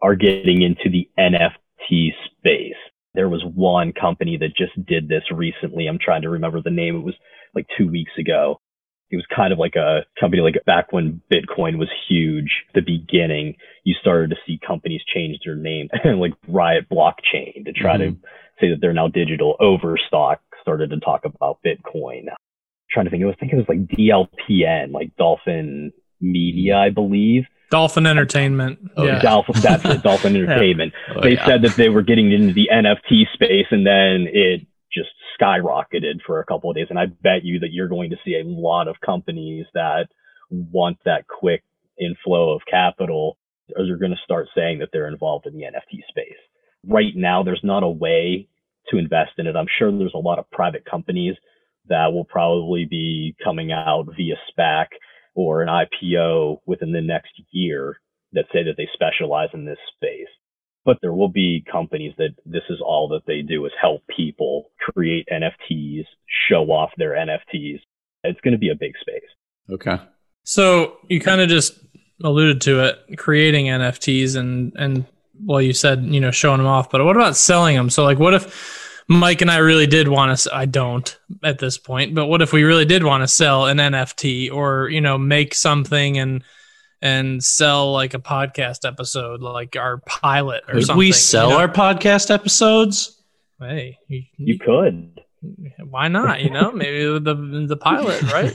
are 0.00 0.14
getting 0.14 0.62
into 0.62 0.88
the 0.90 1.08
NFT 1.18 2.10
space. 2.38 2.74
There 3.14 3.28
was 3.28 3.42
one 3.54 3.92
company 3.92 4.36
that 4.36 4.56
just 4.56 4.74
did 4.86 5.08
this 5.08 5.24
recently. 5.32 5.86
I'm 5.86 5.98
trying 5.98 6.22
to 6.22 6.30
remember 6.30 6.62
the 6.62 6.70
name. 6.70 6.96
It 6.96 7.04
was 7.04 7.14
like 7.54 7.66
two 7.76 7.90
weeks 7.90 8.12
ago. 8.18 8.60
It 9.10 9.16
was 9.16 9.26
kind 9.34 9.52
of 9.52 9.58
like 9.58 9.74
a 9.76 10.04
company 10.20 10.42
like 10.42 10.56
back 10.66 10.92
when 10.92 11.20
Bitcoin 11.32 11.78
was 11.78 11.88
huge, 12.08 12.50
the 12.74 12.80
beginning, 12.80 13.54
you 13.84 13.94
started 14.00 14.30
to 14.30 14.36
see 14.46 14.60
companies 14.64 15.00
change 15.12 15.38
their 15.44 15.54
name 15.54 15.88
like 16.18 16.34
Riot 16.48 16.88
Blockchain 16.88 17.64
to 17.64 17.72
try 17.72 17.96
mm-hmm. 17.96 18.20
to 18.20 18.28
say 18.60 18.70
that 18.70 18.78
they're 18.80 18.92
now 18.92 19.08
digital. 19.08 19.56
Overstock 19.60 20.40
started 20.60 20.90
to 20.90 21.00
talk 21.00 21.24
about 21.24 21.58
Bitcoin 21.64 22.26
trying 22.90 23.06
to 23.06 23.10
think. 23.10 23.22
I 23.22 23.26
was 23.26 23.36
thinking 23.38 23.58
it 23.58 23.66
was 23.66 23.76
like 23.76 23.86
DLPN, 23.88 24.92
like 24.92 25.16
Dolphin 25.16 25.92
Media, 26.20 26.76
I 26.76 26.90
believe. 26.90 27.44
Dolphin 27.70 28.06
Entertainment. 28.06 28.78
Oh, 28.96 29.04
yeah. 29.04 29.20
Dolphin, 29.20 29.56
that's 29.60 29.84
it, 29.84 30.02
Dolphin 30.04 30.36
Entertainment. 30.36 30.92
yeah. 31.08 31.14
oh, 31.16 31.20
they 31.22 31.34
yeah. 31.34 31.46
said 31.46 31.62
that 31.62 31.76
they 31.76 31.88
were 31.88 32.02
getting 32.02 32.32
into 32.32 32.54
the 32.54 32.68
NFT 32.72 33.24
space 33.34 33.66
and 33.70 33.86
then 33.86 34.26
it 34.32 34.66
just 34.92 35.10
skyrocketed 35.40 36.22
for 36.24 36.40
a 36.40 36.44
couple 36.44 36.70
of 36.70 36.76
days. 36.76 36.86
And 36.90 36.98
I 36.98 37.06
bet 37.06 37.44
you 37.44 37.58
that 37.60 37.72
you're 37.72 37.88
going 37.88 38.10
to 38.10 38.16
see 38.24 38.34
a 38.34 38.46
lot 38.46 38.88
of 38.88 38.96
companies 39.04 39.66
that 39.74 40.06
want 40.50 40.98
that 41.04 41.26
quick 41.26 41.64
inflow 42.00 42.54
of 42.54 42.62
capital 42.70 43.36
as 43.70 43.90
are 43.90 43.96
going 43.96 44.12
to 44.12 44.24
start 44.24 44.48
saying 44.54 44.78
that 44.78 44.90
they're 44.92 45.08
involved 45.08 45.46
in 45.46 45.54
the 45.54 45.64
NFT 45.64 46.00
space. 46.08 46.38
Right 46.86 47.14
now, 47.16 47.42
there's 47.42 47.60
not 47.64 47.82
a 47.82 47.88
way 47.88 48.48
to 48.90 48.98
invest 48.98 49.32
in 49.38 49.48
it. 49.48 49.56
I'm 49.56 49.66
sure 49.78 49.90
there's 49.90 50.14
a 50.14 50.18
lot 50.18 50.38
of 50.38 50.48
private 50.50 50.84
companies 50.84 51.34
that 51.88 52.12
will 52.12 52.24
probably 52.24 52.84
be 52.84 53.34
coming 53.42 53.72
out 53.72 54.06
via 54.16 54.34
SPAC 54.50 54.86
or 55.34 55.62
an 55.62 55.68
IPO 55.68 56.58
within 56.66 56.92
the 56.92 57.00
next 57.00 57.32
year 57.50 58.00
that 58.32 58.46
say 58.52 58.62
that 58.64 58.74
they 58.76 58.88
specialize 58.92 59.50
in 59.54 59.64
this 59.64 59.78
space. 59.94 60.28
But 60.84 60.98
there 61.02 61.12
will 61.12 61.28
be 61.28 61.64
companies 61.70 62.14
that 62.16 62.34
this 62.44 62.62
is 62.70 62.80
all 62.80 63.08
that 63.08 63.26
they 63.26 63.42
do 63.42 63.66
is 63.66 63.72
help 63.80 64.02
people 64.14 64.70
create 64.78 65.26
NFTs, 65.32 66.04
show 66.48 66.64
off 66.70 66.90
their 66.96 67.12
NFTs. 67.12 67.80
It's 68.22 68.40
going 68.40 68.52
to 68.52 68.58
be 68.58 68.70
a 68.70 68.74
big 68.74 68.92
space. 69.00 69.28
Okay. 69.70 70.00
So 70.44 70.98
you 71.08 71.20
kind 71.20 71.40
of 71.40 71.48
just 71.48 71.78
alluded 72.22 72.60
to 72.62 72.84
it, 72.84 73.18
creating 73.18 73.66
NFTs 73.66 74.36
and 74.36 74.72
and 74.76 75.04
well, 75.44 75.60
you 75.60 75.72
said 75.72 76.04
you 76.04 76.20
know 76.20 76.30
showing 76.30 76.58
them 76.58 76.66
off, 76.66 76.88
but 76.88 77.04
what 77.04 77.16
about 77.16 77.36
selling 77.36 77.76
them? 77.76 77.90
So 77.90 78.04
like, 78.04 78.18
what 78.18 78.32
if 78.32 78.85
Mike 79.08 79.40
and 79.40 79.50
I 79.50 79.58
really 79.58 79.86
did 79.86 80.08
want 80.08 80.36
to, 80.38 80.54
I 80.54 80.66
don't 80.66 81.16
at 81.44 81.58
this 81.58 81.78
point, 81.78 82.14
but 82.14 82.26
what 82.26 82.42
if 82.42 82.52
we 82.52 82.64
really 82.64 82.84
did 82.84 83.04
want 83.04 83.22
to 83.22 83.28
sell 83.28 83.66
an 83.66 83.78
NFT 83.78 84.52
or, 84.52 84.88
you 84.88 85.00
know, 85.00 85.16
make 85.16 85.54
something 85.54 86.18
and, 86.18 86.42
and 87.00 87.42
sell 87.42 87.92
like 87.92 88.14
a 88.14 88.18
podcast 88.18 88.86
episode, 88.86 89.42
like 89.42 89.76
our 89.76 89.98
pilot 89.98 90.64
or 90.68 90.74
Would 90.76 90.86
something. 90.86 90.98
we 90.98 91.06
you 91.08 91.12
sell 91.12 91.50
know? 91.50 91.58
our 91.58 91.68
podcast 91.68 92.30
episodes? 92.30 93.22
Hey, 93.60 93.98
you, 94.08 94.24
You 94.36 94.58
could. 94.58 95.20
Why 95.88 96.08
not? 96.08 96.42
You 96.42 96.50
know, 96.50 96.72
maybe 96.72 97.04
the 97.18 97.66
the 97.68 97.76
pilot, 97.76 98.22
right? 98.32 98.54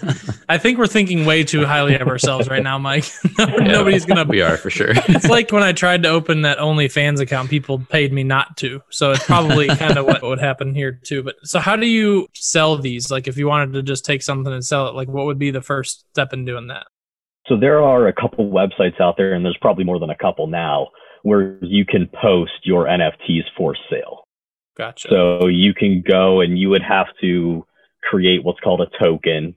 I 0.49 0.57
think 0.57 0.77
we're 0.77 0.87
thinking 0.87 1.25
way 1.25 1.43
too 1.43 1.65
highly 1.65 1.95
of 1.95 2.07
ourselves 2.07 2.49
right 2.49 2.63
now, 2.63 2.77
Mike. 2.77 3.05
Nobody's 3.37 4.05
gonna. 4.05 4.25
We 4.25 4.41
are 4.41 4.57
for 4.57 4.69
sure. 4.69 4.91
It's 4.91 5.27
like 5.27 5.51
when 5.51 5.63
I 5.63 5.71
tried 5.71 6.03
to 6.03 6.09
open 6.09 6.41
that 6.43 6.57
OnlyFans 6.57 7.19
account, 7.19 7.49
people 7.49 7.79
paid 7.79 8.13
me 8.13 8.23
not 8.23 8.57
to. 8.57 8.81
So 8.89 9.11
it's 9.11 9.25
probably 9.25 9.67
kind 9.75 9.97
of 9.97 10.05
what 10.05 10.21
would 10.21 10.39
happen 10.39 10.73
here 10.73 10.91
too. 10.91 11.23
But 11.23 11.35
so, 11.43 11.59
how 11.59 11.75
do 11.75 11.87
you 11.87 12.27
sell 12.33 12.77
these? 12.77 13.11
Like, 13.11 13.27
if 13.27 13.37
you 13.37 13.47
wanted 13.47 13.73
to 13.73 13.83
just 13.83 14.05
take 14.05 14.21
something 14.21 14.51
and 14.51 14.65
sell 14.65 14.87
it, 14.87 14.95
like, 14.95 15.07
what 15.07 15.25
would 15.25 15.39
be 15.39 15.51
the 15.51 15.61
first 15.61 16.05
step 16.11 16.33
in 16.33 16.45
doing 16.45 16.67
that? 16.67 16.87
So 17.47 17.57
there 17.57 17.81
are 17.81 18.07
a 18.07 18.13
couple 18.13 18.49
websites 18.49 19.01
out 19.01 19.15
there, 19.17 19.33
and 19.33 19.43
there's 19.43 19.57
probably 19.61 19.83
more 19.83 19.99
than 19.99 20.09
a 20.09 20.17
couple 20.17 20.47
now, 20.47 20.87
where 21.23 21.57
you 21.61 21.85
can 21.85 22.09
post 22.21 22.51
your 22.63 22.85
NFTs 22.85 23.43
for 23.57 23.75
sale. 23.89 24.27
Gotcha. 24.77 25.09
So 25.09 25.47
you 25.47 25.73
can 25.73 26.03
go 26.07 26.41
and 26.41 26.57
you 26.57 26.69
would 26.69 26.83
have 26.83 27.07
to 27.21 27.65
create 28.09 28.43
what's 28.43 28.59
called 28.59 28.81
a 28.81 28.97
token, 28.99 29.55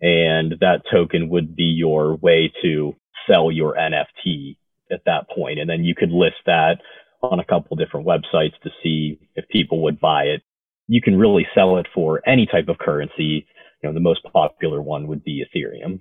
and 0.00 0.54
that 0.60 0.82
token 0.90 1.28
would 1.28 1.54
be 1.54 1.64
your 1.64 2.16
way 2.16 2.52
to 2.62 2.94
sell 3.28 3.50
your 3.50 3.74
NFT 3.74 4.56
at 4.90 5.04
that 5.06 5.28
point. 5.34 5.58
And 5.58 5.68
then 5.68 5.84
you 5.84 5.94
could 5.94 6.10
list 6.10 6.36
that 6.46 6.78
on 7.22 7.40
a 7.40 7.44
couple 7.44 7.76
different 7.76 8.06
websites 8.06 8.58
to 8.62 8.70
see 8.82 9.18
if 9.34 9.48
people 9.48 9.82
would 9.82 10.00
buy 10.00 10.24
it. 10.24 10.42
You 10.88 11.00
can 11.00 11.18
really 11.18 11.46
sell 11.54 11.78
it 11.78 11.86
for 11.94 12.20
any 12.26 12.46
type 12.46 12.68
of 12.68 12.78
currency. 12.78 13.46
You 13.82 13.88
know, 13.88 13.94
the 13.94 14.00
most 14.00 14.20
popular 14.32 14.82
one 14.82 15.06
would 15.08 15.24
be 15.24 15.44
Ethereum. 15.44 16.00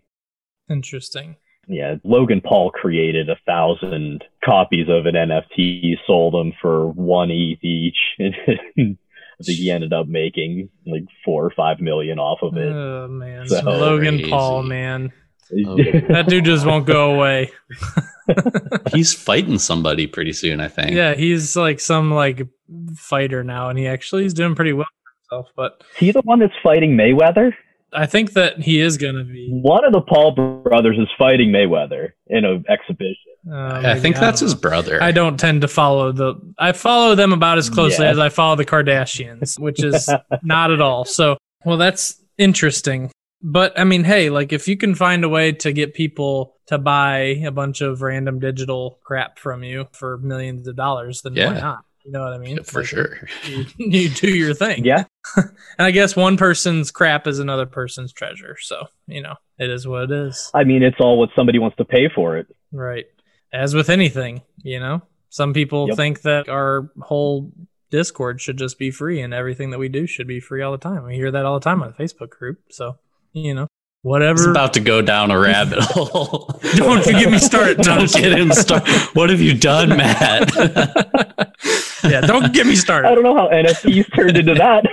Interesting. 0.69 1.37
Yeah, 1.67 1.95
Logan 2.03 2.41
Paul 2.41 2.71
created 2.71 3.29
a 3.29 3.37
thousand 3.45 4.23
copies 4.43 4.87
of 4.89 5.05
an 5.05 5.15
NFT, 5.15 5.93
sold 6.05 6.33
them 6.33 6.51
for 6.61 6.87
one 6.89 7.31
ETH 7.31 7.63
each, 7.63 7.97
and 8.19 8.35
I 8.77 9.43
think 9.43 9.59
he 9.59 9.71
ended 9.71 9.93
up 9.93 10.07
making 10.07 10.69
like 10.85 11.03
four 11.23 11.45
or 11.45 11.51
five 11.55 11.79
million 11.79 12.19
off 12.19 12.39
of 12.41 12.57
it. 12.57 12.71
Oh 12.71 13.07
man, 13.07 13.47
So 13.47 13.61
Logan 13.61 14.17
crazy. 14.17 14.29
Paul, 14.29 14.63
man, 14.63 15.11
Oh. 15.65 15.75
that 16.09 16.25
dude 16.27 16.45
just 16.45 16.65
won't 16.65 16.85
go 16.85 17.13
away. 17.15 17.51
He's 18.93 19.13
fighting 19.13 19.59
somebody 19.59 20.07
pretty 20.07 20.33
soon, 20.33 20.59
I 20.59 20.67
think. 20.67 20.91
Yeah, 20.91 21.13
he's 21.15 21.55
like 21.55 21.79
some 21.79 22.11
like 22.11 22.47
fighter 22.95 23.43
now, 23.43 23.69
and 23.69 23.77
he 23.77 23.87
actually 23.87 24.25
is 24.25 24.33
doing 24.33 24.55
pretty 24.55 24.73
well 24.73 24.87
for 25.29 25.35
himself. 25.37 25.51
But 25.55 25.83
Is 25.93 25.97
he 25.97 26.11
the 26.11 26.21
one 26.21 26.39
that's 26.39 26.53
fighting 26.63 26.95
Mayweather? 26.95 27.53
I 27.95 28.05
think 28.05 28.33
that 28.33 28.59
he 28.59 28.79
is 28.79 28.97
gonna 28.97 29.23
be. 29.23 29.49
One 29.49 29.85
of 29.85 29.93
the 29.93 30.01
Paul 30.01 30.31
brothers 30.63 30.97
is 30.97 31.07
fighting 31.17 31.49
Mayweather 31.51 32.09
in 32.27 32.45
an 32.45 32.65
exhibition. 32.69 33.15
Uh, 33.49 33.55
I 33.55 33.81
maybe, 33.81 33.99
think 33.99 34.15
that's 34.15 34.39
don't 34.39 34.45
his 34.47 34.55
brother. 34.55 35.01
I 35.03 35.11
don't 35.11 35.37
tend 35.39 35.61
to 35.61 35.67
follow 35.67 36.11
the. 36.11 36.35
I 36.57 36.71
follow 36.71 37.15
them 37.15 37.33
about 37.33 37.57
as 37.57 37.69
closely 37.69 38.05
Yeah. 38.05 38.11
as 38.11 38.19
I 38.19 38.29
follow 38.29 38.55
the 38.55 38.65
Kardashians, 38.65 39.59
which 39.59 39.83
is 39.83 40.09
not 40.43 40.71
at 40.71 40.81
all. 40.81 41.03
So, 41.05 41.37
well, 41.65 41.77
that's 41.77 42.21
interesting. 42.37 43.11
But 43.41 43.77
I 43.77 43.83
mean, 43.83 44.05
hey, 44.05 44.29
like 44.29 44.53
if 44.53 44.67
you 44.69 44.77
can 44.77 44.95
find 44.95 45.23
a 45.25 45.29
way 45.29 45.51
to 45.51 45.73
get 45.73 45.93
people 45.93 46.55
to 46.67 46.77
buy 46.77 47.41
a 47.45 47.51
bunch 47.51 47.81
of 47.81 48.01
random 48.01 48.39
digital 48.39 48.99
crap 49.03 49.37
from 49.37 49.63
you 49.63 49.87
for 49.91 50.17
millions 50.19 50.67
of 50.67 50.77
dollars, 50.77 51.21
then 51.21 51.35
why 51.35 51.59
not? 51.59 51.83
You 52.05 52.11
know 52.11 52.21
what 52.23 52.33
I 52.33 52.37
mean? 52.37 52.61
for 52.63 52.79
Like, 52.81 52.87
sure. 52.87 53.27
You, 53.47 53.65
you 53.77 54.09
do 54.09 54.29
your 54.29 54.53
thing. 54.53 54.83
Yeah, 54.85 55.05
And 55.37 55.51
I 55.79 55.91
guess 55.91 56.15
one 56.15 56.35
person's 56.37 56.91
crap 56.91 57.27
is 57.27 57.39
another 57.39 57.65
person's 57.65 58.11
treasure. 58.11 58.57
So, 58.59 58.87
you 59.07 59.21
know, 59.21 59.35
it 59.57 59.69
is 59.69 59.87
what 59.87 60.03
it 60.03 60.11
is. 60.11 60.51
I 60.53 60.63
mean 60.65 60.83
it's 60.83 60.97
all 60.99 61.17
what 61.17 61.29
somebody 61.35 61.59
wants 61.59 61.77
to 61.77 61.85
pay 61.85 62.09
for 62.13 62.37
it. 62.37 62.47
Right. 62.71 63.05
As 63.53 63.73
with 63.73 63.89
anything, 63.89 64.41
you 64.63 64.79
know, 64.79 65.03
some 65.29 65.53
people 65.53 65.87
Yep. 65.87 65.97
think 65.97 66.21
that 66.23 66.49
our 66.49 66.89
whole 67.01 67.51
Discord 67.91 68.41
should 68.41 68.57
just 68.57 68.77
be 68.79 68.89
free 68.91 69.21
and 69.21 69.33
everything 69.33 69.69
that 69.69 69.79
we 69.79 69.87
do 69.87 70.05
should 70.07 70.27
be 70.27 70.39
free 70.39 70.61
all 70.61 70.71
the 70.71 70.77
time. 70.79 71.03
We 71.05 71.15
hear 71.15 71.31
that 71.31 71.45
all 71.45 71.59
the 71.59 71.63
time 71.63 71.81
on 71.83 71.93
the 71.95 72.03
Facebook 72.03 72.31
group. 72.31 72.59
So, 72.71 72.97
you 73.33 73.53
know, 73.53 73.67
He's 74.01 74.09
whatever. 74.09 74.49
about 74.51 74.73
to 74.73 74.79
go 74.81 75.01
down 75.01 75.31
a 75.31 75.39
rabbit 75.39 75.79
hole. 75.81 76.59
Don't 76.75 77.05
you 77.05 77.13
get 77.13 77.31
me 77.31 77.37
started. 77.37 77.77
Don't 77.77 78.11
get 78.11 78.37
him 78.37 78.51
started. 78.51 78.89
What 79.13 79.29
have 79.29 79.39
you 79.39 79.53
done, 79.53 79.89
Matt? 79.89 80.49
Yeah, 82.03 82.21
don't 82.21 82.53
get 82.53 82.65
me 82.65 82.75
started. 82.75 83.07
I 83.09 83.15
don't 83.15 83.23
know 83.23 83.35
how 83.35 83.49
NFTs 83.49 84.15
turned 84.15 84.37
into 84.37 84.53
that. 84.55 84.85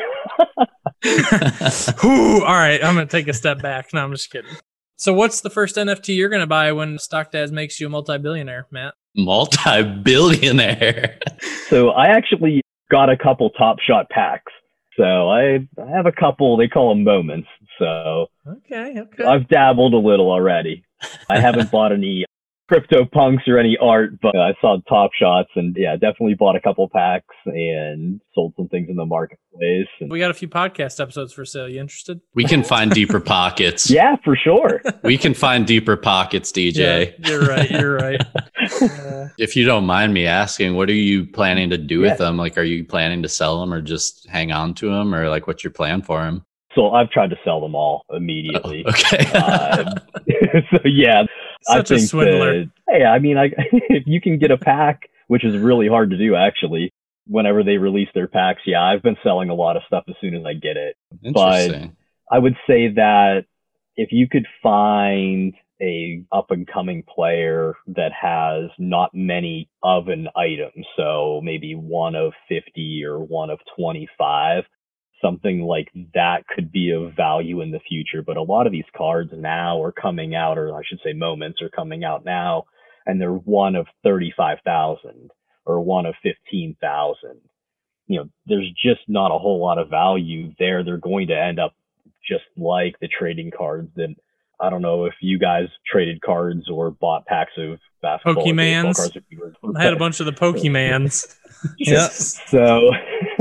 Whew, 2.01 2.45
all 2.45 2.55
right, 2.55 2.83
I'm 2.83 2.95
going 2.95 3.07
to 3.07 3.11
take 3.11 3.29
a 3.29 3.33
step 3.33 3.63
back. 3.63 3.93
No, 3.93 4.05
I'm 4.05 4.13
just 4.13 4.31
kidding. 4.31 4.51
So, 4.97 5.15
what's 5.15 5.41
the 5.41 5.51
first 5.51 5.77
NFT 5.77 6.17
you're 6.17 6.29
going 6.29 6.41
to 6.41 6.47
buy 6.47 6.73
when 6.73 6.99
Stock 6.99 7.31
Dads 7.31 7.53
makes 7.53 7.81
you 7.81 7.87
a 7.87 7.91
multi 7.91 8.19
billionaire, 8.19 8.67
Matt? 8.71 8.95
Multi-billionaire. 9.17 11.19
so 11.69 11.91
I 11.91 12.09
actually 12.09 12.63
got 12.91 13.11
a 13.11 13.17
couple 13.17 13.51
Top 13.51 13.79
Shot 13.81 14.09
packs. 14.11 14.53
So 14.97 15.31
I, 15.31 15.67
I 15.83 15.87
have 15.91 16.07
a 16.07 16.13
couple. 16.13 16.57
They 16.57 16.69
call 16.69 16.91
them 16.91 17.05
moments. 17.05 17.49
So 17.79 18.27
Okay, 18.47 19.01
okay. 19.01 19.25
I've 19.25 19.49
dabbled 19.49 19.95
a 19.95 19.99
little 19.99 20.31
already. 20.31 20.85
I 21.29 21.41
haven't 21.41 21.71
bought 21.71 21.93
any 21.93 22.25
crypto 22.71 23.05
punks 23.05 23.43
or 23.49 23.59
any 23.59 23.77
art, 23.81 24.11
but 24.23 24.37
I 24.37 24.53
saw 24.61 24.79
Top 24.89 25.11
Shots 25.21 25.49
and 25.57 25.75
yeah, 25.77 25.95
definitely 25.97 26.35
bought 26.35 26.55
a 26.55 26.61
couple 26.61 26.89
packs 26.89 27.35
and 27.47 28.21
sold 28.35 28.55
some 28.57 28.69
things 28.69 28.89
in 28.89 28.95
the 28.97 29.05
marketplace. 29.05 29.89
And 30.01 30.11
we 30.11 30.21
got 30.21 30.31
a 30.31 30.35
few 30.35 30.47
podcast 30.49 31.01
episodes 31.01 31.33
for 31.33 31.45
sale. 31.45 31.69
You 31.69 31.81
interested? 31.81 32.21
We 32.35 32.45
can 32.45 32.63
find 32.63 32.91
deeper 32.95 33.19
pockets. 33.19 33.91
yeah, 33.91 34.15
for 34.25 34.37
sure. 34.37 34.81
We 35.03 35.19
can 35.19 35.35
find 35.35 35.67
deeper 35.67 35.97
pockets, 35.97 36.53
DJ. 36.53 37.15
Yeah, 37.19 37.29
you're 37.29 37.47
right. 37.47 37.71
You're 37.71 37.97
right. 37.97 38.21
Uh, 38.81 39.27
If 39.39 39.57
you 39.57 39.65
don't 39.65 39.85
mind 39.85 40.15
me 40.15 40.27
asking, 40.27 40.75
what 40.77 40.89
are 40.89 40.95
you 40.95 41.27
planning 41.27 41.71
to 41.71 41.79
do 41.79 42.03
Yeah. 42.03 42.11
with 42.11 42.19
them? 42.19 42.37
Like, 42.37 42.57
are 42.57 42.63
you 42.63 42.85
planning 42.85 43.23
to 43.23 43.29
sell 43.29 43.59
them 43.61 43.73
or 43.75 43.81
just 43.83 44.29
hang 44.29 44.53
on 44.53 44.75
to 44.75 44.91
them 44.91 45.15
or 45.15 45.29
like 45.29 45.47
what's 45.47 45.65
your 45.65 45.73
plan 45.73 46.03
for 46.03 46.23
them? 46.23 46.45
So 46.75 46.91
I've 46.91 47.11
tried 47.11 47.31
to 47.31 47.37
sell 47.45 47.61
them 47.61 47.75
all 47.75 48.05
immediately. 48.11 48.85
okay. 48.87 49.27
Uh, 49.35 49.95
so 50.71 50.79
yeah, 50.85 51.25
such 51.63 51.91
I 51.91 51.95
a 51.95 51.99
think 51.99 52.09
swindler. 52.11 52.59
that- 52.65 52.71
hey, 52.89 53.05
I 53.05 53.19
mean, 53.19 53.37
I, 53.39 53.47
if 53.73 54.05
you 54.07 54.21
can 54.21 54.39
get 54.39 54.51
a 54.51 54.57
pack, 54.59 55.09
which 55.29 55.45
is 55.45 55.57
really 55.59 55.89
hard 55.89 56.11
to 56.11 56.17
do 56.19 56.37
actually, 56.37 56.93
whenever 57.27 57.63
they 57.63 57.77
release 57.77 58.09
their 58.15 58.27
packs, 58.29 58.63
yeah, 58.67 58.83
I've 58.83 59.03
been 59.03 59.17
selling 59.23 59.51
a 59.51 59.55
lot 59.55 59.77
of 59.77 59.83
stuff 59.87 60.05
as 60.09 60.15
soon 60.21 60.35
as 60.35 60.45
I 60.45 60.55
get 60.55 60.77
it. 60.77 60.97
Interesting. 61.25 61.97
I 62.31 62.39
would 62.39 62.57
say 62.67 62.89
that 62.95 63.45
if 63.97 64.11
you 64.13 64.29
could 64.29 64.47
find 64.63 65.53
a 65.83 66.23
up 66.31 66.51
and 66.51 66.67
coming 66.67 67.03
player 67.03 67.75
that 67.89 68.13
has 68.13 68.71
not 68.79 69.11
many 69.15 69.69
of 69.83 70.09
an 70.09 70.29
item, 70.37 70.71
so 70.97 71.41
maybe 71.43 71.75
one 71.75 72.15
of 72.15 72.33
50 72.49 73.03
or 73.05 73.19
one 73.19 73.51
of 73.51 73.59
25, 73.79 74.65
something 75.23 75.63
like 75.63 75.89
that 76.15 76.47
could 76.49 76.73
be 76.73 76.91
of 76.91 77.15
value 77.15 77.61
in 77.61 77.71
the 77.71 77.81
future. 77.89 78.23
But 78.23 78.37
a 78.37 78.43
lot 78.43 78.67
of 78.67 78.73
these 78.73 78.85
cards 78.97 79.31
now 79.35 79.83
are 79.83 79.93
coming 79.93 80.35
out, 80.35 80.59
or 80.59 80.75
I 80.75 80.83
should 80.87 81.01
say 81.05 81.13
moments 81.13 81.61
are 81.63 81.69
coming 81.69 82.05
out 82.05 82.25
now, 82.25 82.65
and 83.07 83.21
they're 83.21 83.33
one 83.33 83.77
of 83.77 83.87
35,000 84.05 85.31
or 85.67 85.81
one 85.81 86.07
of 86.07 86.15
15,000. 86.23 87.17
You 88.07 88.19
know, 88.21 88.29
there's 88.47 88.71
just 88.83 89.01
not 89.09 89.35
a 89.35 89.39
whole 89.39 89.61
lot 89.61 89.79
of 89.79 89.89
value 89.89 90.53
there. 90.59 90.83
They're 90.83 90.97
going 90.97 91.29
to 91.29 91.39
end 91.39 91.61
up 91.61 91.75
just 92.29 92.45
like 92.57 92.97
the 93.01 93.09
trading 93.09 93.51
cards 93.57 93.89
that 93.97 94.15
I 94.61 94.69
don't 94.69 94.83
know 94.83 95.05
if 95.07 95.15
you 95.23 95.39
guys 95.39 95.69
traded 95.91 96.21
cards 96.21 96.69
or 96.69 96.91
bought 96.91 97.25
packs 97.27 97.53
of 97.57 97.79
basketball 98.03 98.45
Pokemans. 98.45 98.97
cards. 98.97 99.17
if 99.17 99.23
you 99.31 99.39
were- 99.41 99.77
I 99.79 99.83
had 99.85 99.93
a 99.95 99.97
bunch 99.97 100.21
of 100.21 100.27
the 100.27 100.33
Pokemans. 100.45 101.35
yeah. 101.79 102.09
So, 102.09 102.91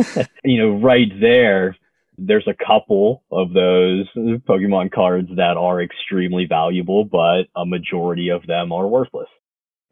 you 0.43 0.62
know, 0.62 0.79
right 0.81 1.12
there, 1.19 1.75
there's 2.17 2.47
a 2.47 2.65
couple 2.65 3.23
of 3.31 3.53
those 3.53 4.07
Pokemon 4.15 4.91
cards 4.91 5.29
that 5.35 5.57
are 5.57 5.81
extremely 5.81 6.45
valuable, 6.45 7.05
but 7.05 7.43
a 7.55 7.65
majority 7.65 8.29
of 8.29 8.45
them 8.45 8.71
are 8.71 8.88
worthless. 8.88 9.29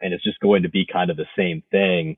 And 0.02 0.14
it's 0.14 0.24
just 0.24 0.40
going 0.40 0.64
to 0.64 0.70
be 0.70 0.86
kind 0.92 1.10
of 1.10 1.18
the 1.18 1.26
same 1.38 1.64
thing, 1.72 2.18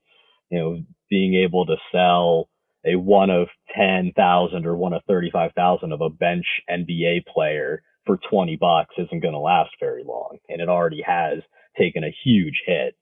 you 0.50 0.58
know, 0.58 0.82
being 1.08 1.34
able 1.34 1.66
to 1.66 1.76
sell 1.92 2.48
a 2.84 2.96
one 2.96 3.30
of 3.30 3.48
10,000 3.76 4.66
or 4.66 4.76
one 4.76 4.92
of 4.92 5.02
35,000 5.06 5.92
of 5.92 6.00
a 6.00 6.10
bench 6.10 6.46
NBA 6.70 7.26
player 7.26 7.82
for 8.06 8.18
20 8.30 8.56
bucks 8.56 8.94
isn't 8.98 9.20
going 9.20 9.34
to 9.34 9.38
last 9.38 9.70
very 9.78 10.02
long. 10.04 10.38
And 10.48 10.60
it 10.60 10.68
already 10.68 11.02
has 11.06 11.40
taken 11.78 12.04
a 12.04 12.14
huge 12.24 12.62
hit 12.66 12.96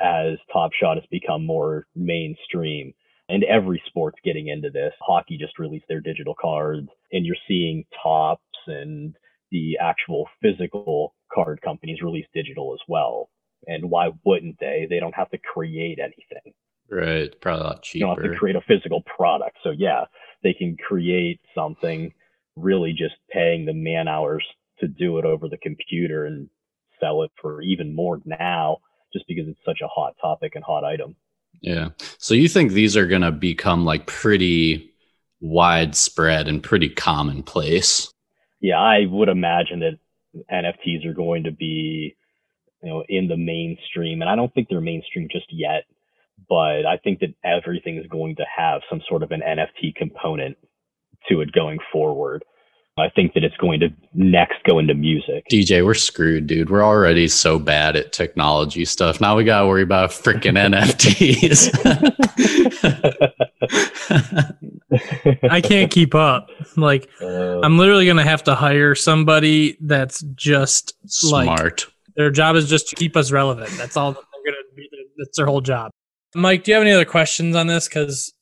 as 0.00 0.38
Top 0.52 0.72
Shot 0.72 0.96
has 0.96 1.06
become 1.10 1.46
more 1.46 1.86
mainstream. 1.94 2.94
And 3.28 3.42
every 3.44 3.82
sport's 3.86 4.18
getting 4.22 4.48
into 4.48 4.70
this. 4.70 4.92
Hockey 5.00 5.38
just 5.38 5.58
released 5.58 5.86
their 5.88 6.00
digital 6.00 6.34
cards, 6.38 6.88
and 7.12 7.24
you're 7.24 7.36
seeing 7.48 7.84
Topps 8.02 8.42
and 8.66 9.14
the 9.50 9.78
actual 9.80 10.28
physical 10.42 11.14
card 11.32 11.60
companies 11.62 12.02
release 12.02 12.26
digital 12.34 12.74
as 12.74 12.80
well. 12.88 13.30
And 13.66 13.88
why 13.88 14.10
wouldn't 14.24 14.58
they? 14.60 14.86
They 14.88 15.00
don't 15.00 15.14
have 15.14 15.30
to 15.30 15.38
create 15.38 15.98
anything. 15.98 16.52
right. 16.90 17.34
Probably 17.40 17.62
a 17.62 17.66
lot 17.68 17.94
You 17.94 18.00
don't 18.00 18.22
have 18.22 18.32
to 18.32 18.38
create 18.38 18.56
a 18.56 18.60
physical 18.68 19.02
product. 19.02 19.56
So 19.62 19.70
yeah, 19.70 20.04
they 20.42 20.52
can 20.52 20.76
create 20.76 21.40
something 21.54 22.12
really 22.56 22.92
just 22.92 23.14
paying 23.30 23.64
the 23.64 23.72
man 23.72 24.06
hours 24.06 24.44
to 24.80 24.88
do 24.88 25.18
it 25.18 25.24
over 25.24 25.48
the 25.48 25.56
computer 25.58 26.26
and 26.26 26.48
sell 27.00 27.22
it 27.22 27.30
for 27.40 27.62
even 27.62 27.94
more 27.94 28.20
now 28.24 28.78
just 29.12 29.26
because 29.28 29.46
it's 29.48 29.64
such 29.64 29.80
a 29.82 29.88
hot 29.88 30.14
topic 30.20 30.52
and 30.54 30.64
hot 30.64 30.84
item. 30.84 31.16
Yeah. 31.60 31.90
So 32.18 32.34
you 32.34 32.48
think 32.48 32.72
these 32.72 32.96
are 32.96 33.06
going 33.06 33.22
to 33.22 33.32
become 33.32 33.84
like 33.84 34.06
pretty 34.06 34.94
widespread 35.44 36.48
and 36.48 36.62
pretty 36.62 36.88
commonplace? 36.88 38.10
Yeah, 38.60 38.80
I 38.80 39.06
would 39.06 39.28
imagine 39.28 39.80
that 39.80 39.98
NFTs 40.50 41.06
are 41.06 41.12
going 41.12 41.44
to 41.44 41.52
be, 41.52 42.16
you 42.82 42.88
know, 42.88 43.04
in 43.08 43.28
the 43.28 43.36
mainstream, 43.36 44.22
and 44.22 44.30
I 44.30 44.36
don't 44.36 44.52
think 44.54 44.68
they're 44.68 44.80
mainstream 44.80 45.28
just 45.30 45.46
yet. 45.50 45.84
But 46.48 46.84
I 46.84 46.96
think 47.02 47.20
that 47.20 47.34
everything 47.44 47.96
is 47.98 48.06
going 48.08 48.36
to 48.36 48.44
have 48.56 48.82
some 48.90 49.00
sort 49.08 49.22
of 49.22 49.30
an 49.30 49.40
NFT 49.40 49.94
component 49.94 50.56
to 51.28 51.40
it 51.40 51.52
going 51.52 51.78
forward. 51.92 52.44
I 52.96 53.08
think 53.10 53.34
that 53.34 53.42
it's 53.42 53.56
going 53.56 53.80
to 53.80 53.88
next 54.14 54.62
go 54.68 54.78
into 54.78 54.94
music. 54.94 55.44
DJ, 55.50 55.84
we're 55.84 55.94
screwed, 55.94 56.46
dude. 56.46 56.70
We're 56.70 56.84
already 56.84 57.26
so 57.26 57.58
bad 57.58 57.96
at 57.96 58.12
technology 58.12 58.84
stuff. 58.84 59.20
Now 59.20 59.36
we 59.36 59.42
got 59.42 59.62
to 59.62 59.66
worry 59.66 59.82
about 59.82 60.10
freaking 60.10 60.54
NFTs. 60.70 61.74
I 65.50 65.60
can't 65.60 65.90
keep 65.90 66.14
up. 66.14 66.50
Like, 66.76 67.08
Uh, 67.20 67.60
I'm 67.62 67.78
literally 67.78 68.04
going 68.04 68.16
to 68.18 68.22
have 68.22 68.44
to 68.44 68.54
hire 68.54 68.94
somebody 68.94 69.76
that's 69.80 70.22
just 70.36 70.94
like 71.32 71.46
Smart. 71.46 71.86
their 72.16 72.30
job 72.30 72.54
is 72.54 72.68
just 72.68 72.88
to 72.90 72.96
keep 72.96 73.16
us 73.16 73.32
relevant. 73.32 73.70
That's 73.76 73.96
all 73.96 74.12
that 74.12 74.20
they're 74.20 74.52
going 74.52 74.62
to 74.70 74.76
be. 74.76 74.88
That's 75.18 75.36
their 75.36 75.46
whole 75.46 75.60
job. 75.60 75.90
Mike, 76.36 76.64
do 76.64 76.70
you 76.70 76.74
have 76.76 76.82
any 76.82 76.92
other 76.92 77.04
questions 77.04 77.54
on 77.56 77.66
this? 77.66 77.88
Because 77.88 78.32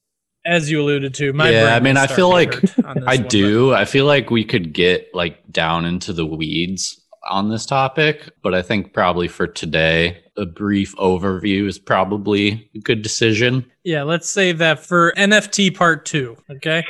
as 0.44 0.70
you 0.70 0.81
alluded 0.81 1.14
to, 1.14 1.33
my 1.33 1.50
Yeah, 1.50 1.74
I 1.74 1.81
mean, 1.81 1.96
I 1.96 2.07
feel 2.07 2.28
like 2.28 2.52
to 2.52 2.66
hurt 2.66 2.85
on 2.85 2.94
this 2.96 3.05
I 3.07 3.14
one, 3.14 3.22
but- 3.22 3.31
do. 3.31 3.74
I 3.74 3.85
feel 3.85 4.07
like 4.07 4.31
we 4.31 4.44
could 4.44 4.72
get 4.72 5.14
like 5.14 5.50
down 5.50 5.85
into 5.85 6.12
the 6.12 6.26
weeds 6.26 7.00
on 7.28 7.50
this 7.50 7.66
topic, 7.66 8.31
but 8.42 8.55
I 8.55 8.62
think 8.62 8.92
probably 8.92 9.28
for 9.28 9.46
today, 9.46 10.18
a 10.37 10.46
brief 10.46 10.96
overview 10.96 11.66
is 11.68 11.78
probably 11.78 12.70
a 12.74 12.78
good 12.78 13.02
decision. 13.02 13.66
Yeah, 13.85 14.02
let's 14.02 14.28
save 14.28 14.59
that 14.59 14.81
for 14.85 15.12
NFT 15.16 15.76
part 15.76 16.05
two. 16.05 16.37
Okay. 16.50 16.85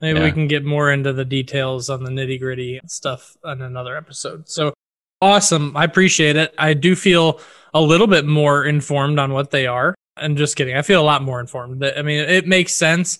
Maybe 0.00 0.20
we 0.20 0.30
can 0.32 0.46
get 0.46 0.64
more 0.64 0.90
into 0.92 1.12
the 1.12 1.24
details 1.24 1.88
on 1.88 2.04
the 2.04 2.10
nitty 2.10 2.38
gritty 2.38 2.80
stuff 2.86 3.36
on 3.44 3.62
another 3.62 3.96
episode. 3.96 4.48
So 4.48 4.74
awesome. 5.22 5.74
I 5.76 5.84
appreciate 5.84 6.36
it. 6.36 6.54
I 6.58 6.74
do 6.74 6.94
feel 6.94 7.40
a 7.72 7.80
little 7.80 8.06
bit 8.06 8.26
more 8.26 8.64
informed 8.64 9.18
on 9.18 9.32
what 9.32 9.50
they 9.50 9.66
are. 9.66 9.94
And 10.16 10.36
just 10.36 10.56
kidding. 10.56 10.76
I 10.76 10.82
feel 10.82 11.00
a 11.00 11.04
lot 11.04 11.22
more 11.22 11.40
informed. 11.40 11.84
I 11.84 12.02
mean, 12.02 12.20
it 12.20 12.46
makes 12.46 12.74
sense. 12.74 13.18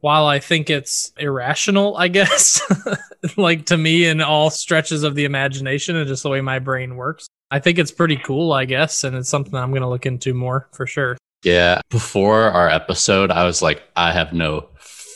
While 0.00 0.26
I 0.26 0.40
think 0.40 0.68
it's 0.68 1.12
irrational, 1.16 1.96
I 1.96 2.08
guess, 2.08 2.60
like 3.36 3.66
to 3.66 3.76
me 3.76 4.06
in 4.06 4.20
all 4.20 4.50
stretches 4.50 5.04
of 5.04 5.14
the 5.14 5.24
imagination 5.24 5.94
and 5.94 6.08
just 6.08 6.24
the 6.24 6.28
way 6.28 6.40
my 6.40 6.58
brain 6.58 6.96
works, 6.96 7.28
I 7.52 7.60
think 7.60 7.78
it's 7.78 7.92
pretty 7.92 8.16
cool, 8.16 8.52
I 8.52 8.64
guess. 8.64 9.04
And 9.04 9.14
it's 9.14 9.28
something 9.28 9.54
I'm 9.54 9.70
going 9.70 9.82
to 9.82 9.88
look 9.88 10.04
into 10.04 10.34
more 10.34 10.68
for 10.72 10.88
sure. 10.88 11.16
Yeah. 11.44 11.80
Before 11.90 12.42
our 12.42 12.68
episode, 12.68 13.30
I 13.30 13.44
was 13.44 13.62
like, 13.62 13.82
I 13.94 14.12
have 14.12 14.32
no 14.32 14.68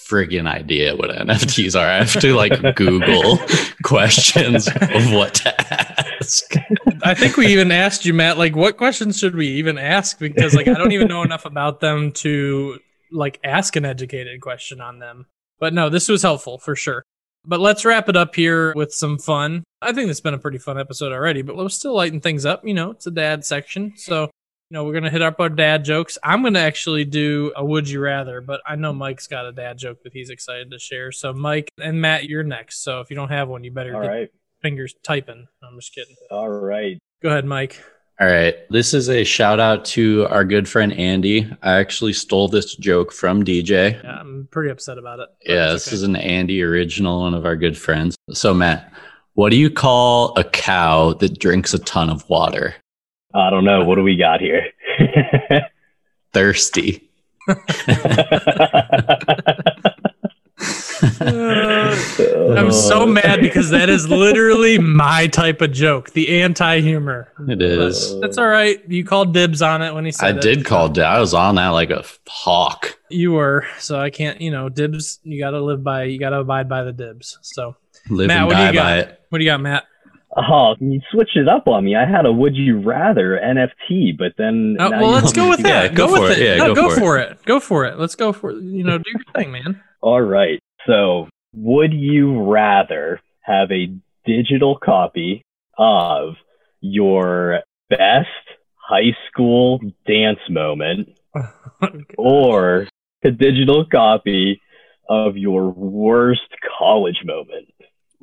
friggin' 0.07 0.47
idea 0.47 0.97
what 0.97 1.11
NFTs 1.27 1.79
are. 1.79 1.87
I 1.87 1.99
have 2.05 2.21
to 2.21 2.35
like 2.35 2.77
Google 2.77 3.39
questions 3.83 4.69
of 4.69 5.13
what 5.13 5.35
to 5.35 5.73
ask. 5.73 6.55
I 7.03 7.15
think 7.15 7.37
we 7.37 7.47
even 7.49 7.71
asked 7.71 8.05
you, 8.05 8.15
Matt, 8.15 8.39
like 8.39 8.57
what 8.57 8.77
questions 8.77 9.19
should 9.19 9.35
we 9.35 9.49
even 9.49 9.79
ask? 9.79 10.19
Because 10.19 10.55
like 10.55 10.69
I 10.69 10.75
don't 10.75 10.93
even 10.93 11.09
know 11.09 11.23
enough 11.23 11.45
about 11.45 11.81
them 11.81 12.13
to 12.13 12.79
like 13.13 13.39
ask 13.45 13.77
an 13.77 13.85
educated 13.85 14.41
question 14.41 14.81
on 14.81 14.99
them. 14.99 15.27
But 15.59 15.73
no, 15.73 15.89
this 15.89 16.09
was 16.09 16.23
helpful 16.23 16.59
for 16.59 16.77
sure. 16.77 17.05
But 17.45 17.61
let's 17.61 17.85
wrap 17.85 18.09
it 18.09 18.17
up 18.17 18.35
here 18.35 18.73
with 18.75 18.93
some 18.93 19.19
fun. 19.19 19.63
I 19.81 19.93
think 19.93 20.11
it's 20.11 20.21
been 20.21 20.35
a 20.35 20.39
pretty 20.39 20.59
fun 20.59 20.79
episode 20.79 21.13
already, 21.13 21.43
but 21.43 21.55
we'll 21.55 21.69
still 21.69 21.95
lighten 21.95 22.21
things 22.21 22.45
up. 22.45 22.67
You 22.67 22.75
know, 22.75 22.91
it's 22.91 23.07
a 23.07 23.11
dad 23.11 23.45
section. 23.45 23.93
So, 23.97 24.31
you 24.71 24.75
know, 24.75 24.85
we're 24.85 24.93
going 24.93 25.05
to 25.05 25.11
hit 25.11 25.23
up 25.23 25.39
our 25.39 25.49
dad 25.49 25.85
jokes. 25.85 26.19
I'm 26.25 26.43
going 26.43 26.55
to 26.55 26.61
actually 26.61 27.05
do 27.05 27.53
a 27.55 27.65
would 27.65 27.89
you 27.89 28.01
rather, 28.01 28.41
but 28.41 28.61
I 28.67 28.75
know 28.75 28.93
Mike's 28.93 29.29
got 29.29 29.47
a 29.47 29.53
dad 29.53 29.79
joke 29.79 30.03
that 30.03 30.13
he's 30.13 30.29
excited 30.29 30.73
to 30.73 30.79
share. 30.79 31.13
So, 31.13 31.33
Mike 31.33 31.71
and 31.81 32.01
Matt, 32.01 32.25
you're 32.25 32.43
next. 32.43 32.83
So, 32.83 33.01
if 33.01 33.09
you 33.09 33.17
don't 33.17 33.29
have 33.29 33.49
one, 33.49 33.63
you 33.63 33.71
better 33.71 33.95
all 33.95 34.03
get 34.03 34.09
right. 34.09 34.31
fingers 34.63 34.95
typing. 35.05 35.47
I'm 35.63 35.77
just 35.77 35.95
kidding. 35.95 36.17
All 36.33 36.49
right. 36.49 36.99
Go 37.23 37.29
ahead, 37.29 37.45
Mike. 37.45 37.81
All 38.19 38.27
right. 38.27 38.57
This 38.71 38.93
is 38.93 39.09
a 39.09 39.23
shout 39.23 39.61
out 39.61 39.85
to 39.87 40.27
our 40.31 40.45
good 40.45 40.69
friend 40.69 40.93
Andy. 40.95 41.49
I 41.63 41.75
actually 41.75 42.15
stole 42.15 42.49
this 42.49 42.75
joke 42.75 43.13
from 43.13 43.45
DJ. 43.45 44.03
Yeah, 44.03 44.19
I'm 44.19 44.49
pretty 44.51 44.71
upset 44.71 44.99
about 44.99 45.21
it. 45.21 45.29
Yeah, 45.43 45.73
this 45.73 45.87
okay. 45.87 45.95
is 45.95 46.03
an 46.03 46.17
Andy 46.17 46.63
original, 46.63 47.21
one 47.21 47.35
of 47.35 47.45
our 47.45 47.57
good 47.57 47.79
friends. 47.79 48.17
So, 48.33 48.53
Matt, 48.53 48.93
what 49.35 49.51
do 49.51 49.57
you 49.57 49.71
call 49.71 50.37
a 50.37 50.45
cow 50.45 51.13
that 51.13 51.39
drinks 51.39 51.73
a 51.75 51.79
ton 51.81 52.11
of 52.11 52.29
water? 52.29 52.75
I 53.37 53.51
don't 53.51 53.65
know. 53.65 53.85
What 53.85 53.97
do 53.97 54.03
we 54.03 54.17
got 54.17 54.41
here? 54.41 54.67
Thirsty. 56.33 57.09
Uh, 57.49 57.55
I'm 62.57 62.73
so 62.73 63.07
mad 63.07 63.41
because 63.41 63.71
that 63.71 63.89
is 63.89 64.09
literally 64.09 64.79
my 64.79 65.27
type 65.27 65.61
of 65.61 65.73
joke, 65.73 66.13
the 66.13 66.41
anti-humor. 66.41 67.33
It 67.49 67.61
is. 67.61 68.19
That's 68.21 68.39
all 68.39 68.49
right. 68.49 68.83
You 68.89 69.05
called 69.05 69.35
dibs 69.35 69.63
on 69.63 69.83
it 69.83 69.95
when 69.95 70.05
he 70.05 70.09
I 70.09 70.13
said 70.13 70.37
it. 70.37 70.39
I 70.39 70.41
did 70.41 70.65
call. 70.65 70.89
dibs. 70.89 71.05
I 71.05 71.21
was 71.21 71.35
on 71.35 71.57
that 71.57 71.69
like 71.69 71.91
a 71.91 72.05
hawk. 72.27 72.99
You 73.11 73.33
were, 73.33 73.67
so 73.79 74.01
I 74.01 74.11
can't. 74.11 74.41
You 74.41 74.51
know, 74.51 74.69
dibs. 74.69 75.21
You 75.23 75.39
got 75.39 75.51
to 75.51 75.61
live 75.61 75.85
by. 75.85 76.05
You 76.05 76.19
got 76.19 76.31
to 76.31 76.41
abide 76.41 76.69
by 76.69 76.85
the 76.85 76.93
dibs. 76.93 77.39
So, 77.43 77.77
Live 78.09 78.29
Matt, 78.29 78.39
and 78.39 78.47
what 78.47 78.57
do 78.57 78.63
you 78.63 78.67
die 78.69 78.73
got? 78.73 78.83
by 78.83 78.99
it. 78.99 79.21
what 79.29 79.39
do 79.39 79.45
you 79.45 79.51
got, 79.51 79.61
Matt? 79.61 79.85
Oh, 80.37 80.75
you 80.81 81.01
switched 81.11 81.37
it 81.37 81.49
up 81.49 81.67
on 81.67 81.85
me. 81.85 81.97
I 81.97 82.05
had 82.05 82.27
a 82.27 82.33
would 82.33 82.55
you 82.57 82.81
rather 82.81 83.41
NFT, 83.43 84.19
but 84.19 84.33
then 84.37 84.77
Oh, 84.79 84.89
now 84.89 85.01
well, 85.01 85.11
let's 85.11 85.33
go 85.33 85.49
with 85.49 85.61
Yeah, 85.61 85.89
that. 85.89 85.95
go 85.95 86.09
for 86.15 86.31
it. 86.31 86.39
Yeah, 86.39 86.57
No, 86.57 86.75
go 86.75 86.89
go 86.89 86.91
for 86.95 87.01
for 87.01 87.19
it. 87.19 87.43
Go 87.47 87.59
for 87.61 87.85
it. 87.87 87.99
Let's 87.99 88.15
go 88.15 88.33
for 88.35 88.51
it. 88.51 88.63
You 88.63 88.85
know, 88.85 88.99
do 88.99 89.05
your 89.11 89.23
thing, 89.35 89.51
man. 89.51 89.81
All 90.03 90.21
right. 90.21 90.61
So, 90.87 91.29
would 91.55 91.93
you 91.95 92.43
rather 92.43 93.21
have 93.41 93.71
a 93.73 93.89
digital 94.27 94.77
copy 94.79 95.43
of 95.79 96.35
your 96.81 97.61
best 97.89 98.29
high 98.75 99.17
school 99.29 99.81
dance 100.07 100.39
moment 100.51 101.19
or 102.19 102.87
a 103.25 103.31
digital 103.31 103.85
copy 103.91 104.61
of 105.09 105.37
your 105.37 105.71
worst 105.71 106.43
college 106.79 107.23
moment? 107.25 107.69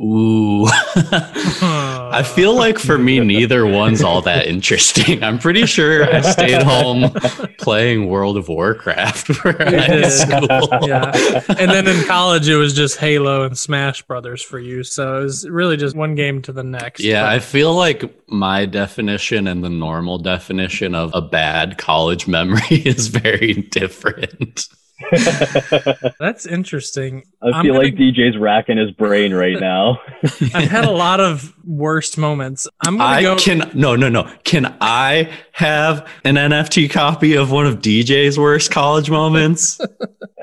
Ooh. 0.02 0.66
I 0.96 2.24
feel 2.36 2.56
like 2.56 2.78
for 2.80 2.98
me, 2.98 3.20
neither 3.20 3.66
one's 3.66 4.02
all 4.02 4.22
that 4.24 4.48
interesting. 4.48 5.24
I'm 5.24 5.38
pretty 5.40 5.66
sure 5.66 6.12
I 6.12 6.22
stayed 6.22 6.64
home 6.64 7.12
playing 7.60 8.08
World 8.10 8.38
of 8.38 8.48
Warcraft 8.50 9.28
for 9.36 9.54
did. 9.54 10.10
school. 10.12 10.58
yeah. 10.88 11.12
And 11.60 11.70
then 11.72 11.88
in 11.88 12.04
college, 12.06 12.48
it 12.50 12.56
was 12.58 12.74
just 12.74 12.98
Halo 12.98 13.44
and 13.44 13.58
Smash 13.58 14.02
Brothers 14.04 14.42
for 14.42 14.60
you. 14.60 14.84
So 14.84 15.20
it 15.22 15.24
was 15.26 15.48
really 15.50 15.78
just 15.78 15.96
one 15.96 16.16
game 16.16 16.42
to 16.44 16.52
the 16.52 16.64
next. 16.64 17.02
Yeah, 17.02 17.24
But- 17.24 17.34
I 17.34 17.40
feel 17.40 17.74
like 17.76 18.04
my 18.28 18.66
definition 18.66 19.48
and 19.48 19.64
the 19.64 19.70
normal 19.70 20.18
definition 20.18 20.96
of 20.96 21.12
a 21.14 21.22
bad 21.22 21.78
college 21.78 22.28
memory 22.28 22.62
is 22.70 23.08
very 23.08 23.54
different. 23.72 24.68
that's 26.20 26.46
interesting. 26.46 27.24
I 27.42 27.62
feel 27.62 27.74
gonna- 27.74 27.86
like 27.86 27.96
DJ's 27.96 28.38
racking 28.38 28.78
his 28.78 28.92
brain 28.92 29.34
right 29.34 29.60
now. 29.60 30.00
I've 30.54 30.70
had 30.70 30.86
a 30.86 30.92
lot 30.92 31.20
of 31.20 31.54
worst 31.66 32.18
moments. 32.18 32.68
I'm 32.86 32.98
gonna 32.98 33.10
I 33.10 33.22
go. 33.22 33.36
can 33.38 33.70
no 33.74 33.96
no 33.96 34.10
no. 34.10 34.30
Can 34.44 34.76
I 34.82 35.30
have 35.54 36.08
an 36.24 36.36
NFT 36.36 36.90
copy 36.90 37.36
of 37.36 37.52
one 37.52 37.66
of 37.66 37.80
DJ's 37.80 38.38
worst 38.40 38.72
college 38.72 39.10
moments? 39.10 39.80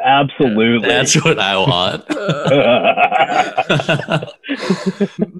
Absolutely. 0.03 0.89
That's 0.89 1.15
what 1.23 1.39
I 1.39 1.59
want. 1.59 2.09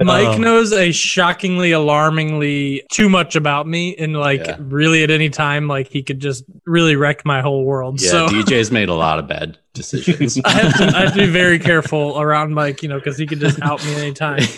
Mike 0.05 0.29
Um, 0.37 0.41
knows 0.43 0.71
a 0.73 0.93
shockingly, 0.93 1.73
alarmingly 1.73 2.83
too 2.93 3.09
much 3.09 3.37
about 3.37 3.67
me, 3.67 3.97
and 3.97 4.15
like 4.17 4.47
Yeah. 4.47 4.57
really 4.61 5.03
at 5.03 5.11
any 5.11 5.31
time, 5.31 5.67
like 5.67 5.89
he 5.89 6.03
could 6.03 6.21
just 6.21 6.45
really 6.67 6.95
wreck 6.95 7.25
my 7.25 7.41
whole 7.41 7.65
world. 7.65 8.03
yeah, 8.03 8.11
so 8.11 8.27
DJ's 8.29 8.71
made 8.71 8.91
a 8.91 8.95
lot 8.95 9.10
of 9.19 9.27
bad 9.29 9.59
decisions. 9.75 10.39
I 10.45 10.51
have, 10.51 10.77
to, 10.79 10.85
I 10.97 11.01
have 11.03 11.13
to 11.15 11.19
be 11.21 11.27
very 11.27 11.59
careful 11.59 12.21
around 12.21 12.55
Mike, 12.55 12.83
you 12.83 12.89
know, 12.89 12.99
because 12.99 13.19
he 13.19 13.27
could 13.27 13.41
just 13.41 13.61
out 13.63 13.85
me 13.85 13.95
anytime. 13.97 14.41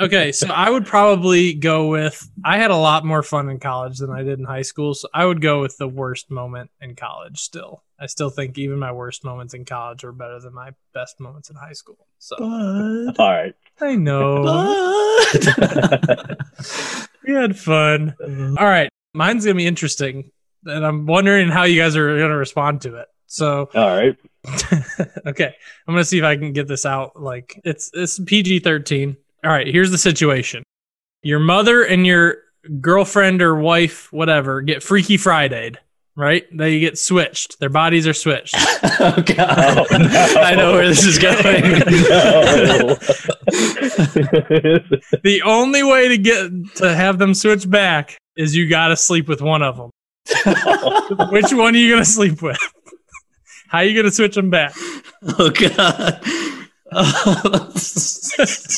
Okay, 0.00 0.32
so 0.32 0.48
I 0.48 0.70
would 0.70 0.86
probably 0.86 1.52
go 1.52 1.88
with. 1.88 2.26
I 2.42 2.56
had 2.56 2.70
a 2.70 2.76
lot 2.76 3.04
more 3.04 3.22
fun 3.22 3.50
in 3.50 3.58
college 3.60 3.98
than 3.98 4.08
I 4.10 4.22
did 4.22 4.38
in 4.38 4.46
high 4.46 4.62
school, 4.62 4.94
so 4.94 5.08
I 5.12 5.26
would 5.26 5.42
go 5.42 5.60
with 5.60 5.76
the 5.76 5.86
worst 5.88 6.30
moment 6.30 6.70
in 6.80 6.96
college. 6.96 7.38
Still, 7.38 7.82
I 7.98 8.06
still 8.06 8.30
think 8.30 8.56
even 8.56 8.78
my 8.78 8.92
worst 8.92 9.24
moments 9.24 9.52
in 9.52 9.66
college 9.66 10.02
were 10.02 10.12
better 10.12 10.40
than 10.40 10.54
my 10.54 10.70
best 10.94 11.20
moments 11.20 11.50
in 11.50 11.56
high 11.56 11.74
school. 11.74 11.98
So 12.18 12.36
But- 12.38 13.20
All 13.20 13.30
right. 13.30 13.54
I 13.82 13.94
know 13.96 14.42
but- 15.30 16.38
we 17.26 17.34
had 17.34 17.58
fun. 17.58 18.14
All 18.58 18.66
right, 18.66 18.88
mine's 19.14 19.44
gonna 19.44 19.54
be 19.56 19.66
interesting, 19.66 20.30
and 20.64 20.84
I'm 20.86 21.04
wondering 21.06 21.48
how 21.50 21.64
you 21.64 21.80
guys 21.80 21.94
are 21.96 22.18
gonna 22.18 22.36
respond 22.36 22.80
to 22.82 22.96
it. 22.96 23.08
So 23.30 23.70
All 23.76 23.96
right. 23.96 24.16
okay, 25.26 25.54
I'm 25.86 25.94
gonna 25.94 26.04
see 26.04 26.18
if 26.18 26.24
I 26.24 26.36
can 26.36 26.52
get 26.52 26.66
this 26.66 26.84
out. 26.84 27.20
Like 27.20 27.60
it's 27.64 27.88
it's 27.94 28.18
PG 28.18 28.60
thirteen. 28.60 29.16
All 29.44 29.52
right, 29.52 29.68
here's 29.68 29.92
the 29.92 29.98
situation: 29.98 30.64
your 31.22 31.38
mother 31.38 31.84
and 31.84 32.04
your 32.04 32.38
girlfriend 32.80 33.40
or 33.40 33.54
wife, 33.54 34.12
whatever, 34.12 34.62
get 34.62 34.82
Freaky 34.82 35.16
Friday'd, 35.16 35.78
Right? 36.16 36.44
They 36.52 36.80
get 36.80 36.98
switched. 36.98 37.60
Their 37.60 37.68
bodies 37.68 38.06
are 38.06 38.12
switched. 38.12 38.54
oh 38.58 39.22
god. 39.24 39.86
Oh, 39.90 39.96
no. 39.96 40.08
I 40.40 40.54
know 40.56 40.72
where 40.72 40.88
this 40.88 41.04
is 41.04 41.18
going. 41.18 41.62
The 45.22 45.42
only 45.44 45.84
way 45.84 46.08
to 46.08 46.18
get 46.18 46.50
to 46.76 46.94
have 46.94 47.18
them 47.18 47.32
switch 47.32 47.70
back 47.70 48.18
is 48.36 48.56
you 48.56 48.68
got 48.68 48.88
to 48.88 48.96
sleep 48.96 49.28
with 49.28 49.40
one 49.40 49.62
of 49.62 49.76
them. 49.76 49.90
Which 51.30 51.52
one 51.52 51.74
are 51.74 51.78
you 51.78 51.92
gonna 51.92 52.04
sleep 52.04 52.42
with? 52.42 52.58
How 53.70 53.78
are 53.78 53.84
you 53.84 53.94
gonna 53.94 54.10
switch 54.10 54.34
them 54.34 54.50
back? 54.50 54.74
oh 55.38 55.50
god. 55.50 56.20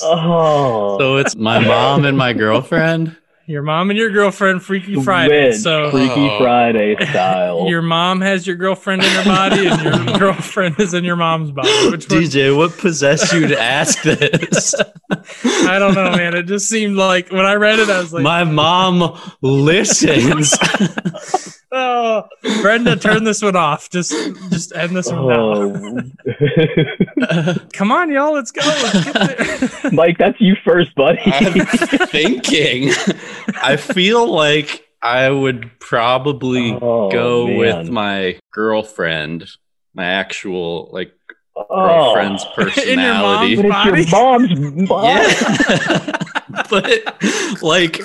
oh. 0.05 0.96
so 0.98 1.16
it's 1.16 1.35
my 1.35 1.59
mom 1.61 2.05
and 2.05 2.18
my 2.18 2.35
girlfriend. 2.35 3.16
Your 3.46 3.62
mom 3.62 3.88
and 3.90 3.98
your 3.98 4.11
girlfriend 4.11 4.62
Freaky 4.62 5.02
Friday. 5.02 5.48
Wedge, 5.48 5.57
So 5.57 5.90
Freaky 5.90 6.28
Oh. 6.31 6.38
Friday 6.38 6.94
style. 7.07 7.66
your 7.68 7.81
mom 7.83 8.20
has 8.20 8.46
your 8.46 8.57
girlfriend 8.57 9.02
in 9.02 9.09
her 9.11 9.24
body, 9.24 9.66
and 9.66 9.83
your 10.09 10.18
girlfriend 10.18 10.78
is 10.78 10.94
in 10.94 11.05
your 11.05 11.16
mom's 11.16 11.50
body. 11.50 11.68
Which 11.90 12.09
one? 12.09 12.20
DJ, 12.22 12.57
what 12.57 12.76
possessed 12.78 13.33
you 13.33 13.48
to 13.48 13.59
ask 13.61 14.02
this? 14.02 14.74
I 15.11 15.78
don't 15.78 15.94
know, 15.94 16.12
man. 16.12 16.35
It 16.35 16.44
just 16.44 16.68
seemed 16.68 16.96
like 16.96 17.33
when 17.33 17.44
I 17.44 17.55
read 17.55 17.78
it, 17.81 17.90
I 17.90 17.98
was 17.98 18.12
like, 18.12 18.22
my 18.22 18.44
mom 18.44 19.18
listens. 19.40 20.52
"Oh, 21.72 22.24
Brenda, 22.61 22.96
turn 22.96 23.24
this 23.24 23.42
one 23.42 23.56
off. 23.56 23.88
Just, 23.90 24.12
just 24.50 24.74
end 24.74 24.94
this 24.96 25.11
one 25.11 25.28
now. 25.28 26.04
Oh. 27.26 27.54
Come 27.72 27.90
on, 27.92 28.11
y'all. 28.11 28.35
Let's 28.35 28.50
go. 28.50 28.61
Let's 28.64 29.04
get 29.04 29.38
there. 29.82 29.90
Mike, 29.92 30.18
that's 30.18 30.40
you 30.40 30.54
first, 30.64 30.94
buddy. 30.94 31.18
I'm 31.24 31.64
thinking. 32.08 32.90
I 33.62 33.76
feel 33.76 34.30
like 34.30 34.87
I 35.02 35.30
would 35.30 35.70
probably 35.80 36.72
Oh, 36.80 37.11
go 37.11 37.46
man. 37.46 37.56
with 37.56 37.90
my 37.90 38.38
girlfriend, 38.52 39.48
my 39.94 40.04
actual 40.04 40.90
like 40.92 41.12
oh. 41.56 42.14
girlfriend's 42.14 42.44
In 42.87 42.98
your 43.00 43.14
mom's 43.14 43.61
personality. 43.61 43.68
But 43.68 43.98
it's 43.98 44.11
your 44.12 44.20
mom's 44.22 44.88
body. 44.88 45.08
yeah, 45.08 46.62
but 46.70 47.62
like 47.62 48.00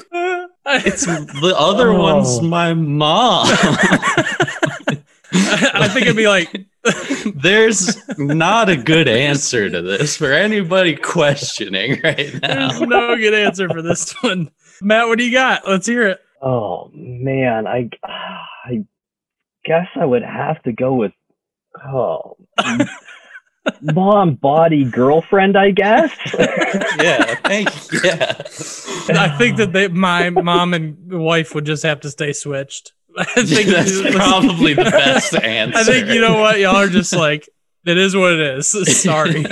it's 0.68 1.06
the 1.06 1.54
other 1.58 1.90
Oh. 1.92 2.02
one's 2.02 2.42
my 2.42 2.74
mom. 2.74 3.48
I 5.34 5.88
think 5.90 6.04
it'd 6.06 6.16
be 6.16 6.28
like, 6.28 6.66
There's 7.36 7.98
not 8.18 8.70
a 8.70 8.78
good 8.78 9.08
answer 9.10 9.70
to 9.70 9.82
this 9.82 10.16
for 10.16 10.32
anybody 10.32 10.96
questioning 10.96 12.00
right 12.04 12.34
now. 12.42 12.70
there's 12.70 12.82
no 12.82 13.16
good 13.18 13.34
answer 13.34 13.68
for 13.70 13.82
this 13.82 14.14
one. 14.22 14.50
Matt, 14.82 15.08
what 15.08 15.18
do 15.18 15.26
you 15.26 15.34
got? 15.34 15.68
Let's 15.68 15.86
hear 15.88 16.08
it. 16.08 16.20
Oh 16.42 16.90
man, 16.94 17.68
I 17.68 17.90
I 18.06 18.86
guess 19.66 19.88
I 20.00 20.06
would 20.06 20.22
have 20.24 20.62
to 20.64 20.72
go 20.72 20.94
with 20.94 21.12
oh 21.86 22.38
mom 23.82 24.36
body 24.36 24.84
girlfriend. 24.86 25.58
I 25.58 25.72
guess. 25.72 26.12
Yeah, 27.00 27.36
thank 27.46 27.70
you. 27.92 28.00
Yeah. 28.04 28.34
I 29.10 29.36
think 29.38 29.58
that 29.58 29.70
they, 29.72 29.88
my 29.88 30.30
mom 30.32 30.74
and 30.74 30.98
wife 31.10 31.54
would 31.56 31.66
just 31.66 31.84
have 31.84 32.02
to 32.02 32.10
stay 32.10 32.34
switched. 32.34 32.92
I 33.18 33.24
think 33.46 33.70
that's 33.70 34.02
probably 34.16 34.74
the 34.74 34.84
best 34.92 35.36
answer. 35.36 35.78
I 35.78 35.84
think 35.84 36.08
you 36.08 36.20
know 36.20 36.40
what 36.42 36.60
y'all 36.60 36.76
are 36.76 36.88
just 36.90 37.14
like. 37.14 37.48
It 37.86 37.98
is 37.98 38.16
what 38.16 38.34
it 38.34 38.40
is. 38.40 38.68
Sorry. 39.02 39.46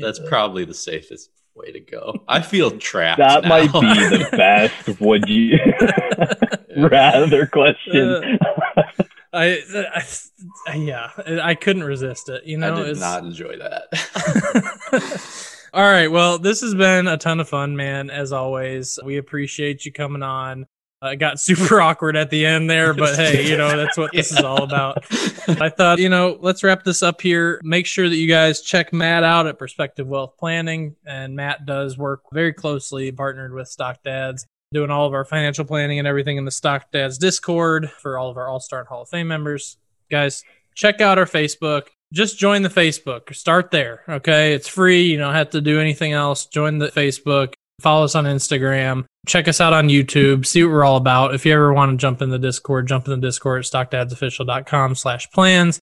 That's 0.00 0.20
probably 0.28 0.64
the 0.64 0.74
safest 0.74 1.30
way 1.54 1.72
to 1.72 1.80
go. 1.80 2.14
I 2.28 2.42
feel 2.42 2.70
trapped. 2.72 3.18
that 3.18 3.42
now. 3.42 3.48
might 3.48 3.72
be 3.72 3.80
the 3.80 4.28
best. 4.32 5.00
Would 5.00 5.28
you 5.28 5.58
rather 6.76 7.46
question? 7.46 8.38
Uh, 8.76 8.82
I, 9.32 9.62
I, 9.74 10.02
I- 10.68 10.74
yeah, 10.76 11.10
I 11.42 11.54
couldn't 11.54 11.84
resist 11.84 12.28
it. 12.28 12.44
You 12.44 12.58
know, 12.58 12.72
I 12.72 12.76
did 12.76 12.86
it's- 12.88 13.00
not 13.00 13.24
enjoy 13.24 13.56
that. 13.58 15.48
All 15.74 15.82
right. 15.82 16.08
Well, 16.08 16.38
this 16.38 16.60
has 16.60 16.74
been 16.74 17.08
a 17.08 17.16
ton 17.16 17.40
of 17.40 17.48
fun, 17.48 17.76
man. 17.76 18.10
As 18.10 18.30
always, 18.32 18.98
we 19.04 19.16
appreciate 19.16 19.86
you 19.86 19.92
coming 19.92 20.22
on. 20.22 20.66
Uh, 21.02 21.08
it 21.08 21.16
got 21.16 21.40
super 21.40 21.80
awkward 21.80 22.14
at 22.14 22.28
the 22.30 22.44
end 22.44 22.68
there, 22.68 22.92
but 22.92 23.16
hey, 23.16 23.48
you 23.48 23.56
know, 23.56 23.74
that's 23.76 23.96
what 23.96 24.12
this 24.12 24.30
is 24.32 24.38
all 24.40 24.62
about. 24.62 24.98
I 25.60 25.70
thought, 25.70 25.98
you 25.98 26.10
know, 26.10 26.36
let's 26.40 26.62
wrap 26.62 26.84
this 26.84 27.02
up 27.02 27.20
here. 27.22 27.58
Make 27.64 27.86
sure 27.86 28.08
that 28.08 28.14
you 28.16 28.28
guys 28.28 28.60
check 28.60 28.92
Matt 28.92 29.24
out 29.24 29.46
at 29.46 29.58
Perspective 29.58 30.06
Wealth 30.06 30.34
Planning. 30.38 30.94
And 31.06 31.34
Matt 31.34 31.64
does 31.64 31.96
work 31.96 32.20
very 32.32 32.52
closely, 32.52 33.10
partnered 33.10 33.54
with 33.54 33.66
Stock 33.68 34.02
Dads, 34.04 34.46
doing 34.72 34.90
all 34.90 35.06
of 35.06 35.14
our 35.14 35.24
financial 35.24 35.64
planning 35.64 35.98
and 35.98 36.08
everything 36.08 36.36
in 36.36 36.44
the 36.44 36.50
Stock 36.50 36.90
Dads 36.92 37.18
Discord 37.18 37.90
for 37.90 38.18
all 38.18 38.30
of 38.30 38.36
our 38.36 38.48
All 38.48 38.60
Star 38.60 38.80
and 38.80 38.88
Hall 38.88 39.02
of 39.02 39.08
Fame 39.08 39.28
members. 39.28 39.76
Guys, 40.10 40.42
check 40.74 41.00
out 41.00 41.18
our 41.18 41.26
Facebook. 41.26 41.88
Just 42.12 42.38
join 42.38 42.62
the 42.62 42.68
Facebook. 42.68 43.34
Start 43.34 43.70
there. 43.70 44.02
Okay. 44.08 44.52
It's 44.52 44.68
free. 44.68 45.02
You 45.02 45.18
don't 45.18 45.34
have 45.34 45.50
to 45.50 45.60
do 45.60 45.80
anything 45.80 46.12
else. 46.12 46.46
Join 46.46 46.78
the 46.78 46.88
Facebook. 46.88 47.54
Follow 47.80 48.04
us 48.04 48.14
on 48.14 48.24
Instagram. 48.24 49.04
Check 49.26 49.48
us 49.48 49.60
out 49.60 49.72
on 49.72 49.88
YouTube. 49.88 50.46
See 50.46 50.62
what 50.62 50.72
we're 50.72 50.84
all 50.84 50.96
about. 50.96 51.34
If 51.34 51.46
you 51.46 51.52
ever 51.52 51.72
want 51.72 51.90
to 51.92 51.96
jump 51.96 52.20
in 52.22 52.30
the 52.30 52.38
Discord, 52.38 52.86
jump 52.86 53.06
in 53.06 53.18
the 53.18 53.26
Discord 53.26 53.64
at 53.64 53.70
stockdadsofficial.com 53.70 54.94
slash 54.94 55.30
plans. 55.30 55.80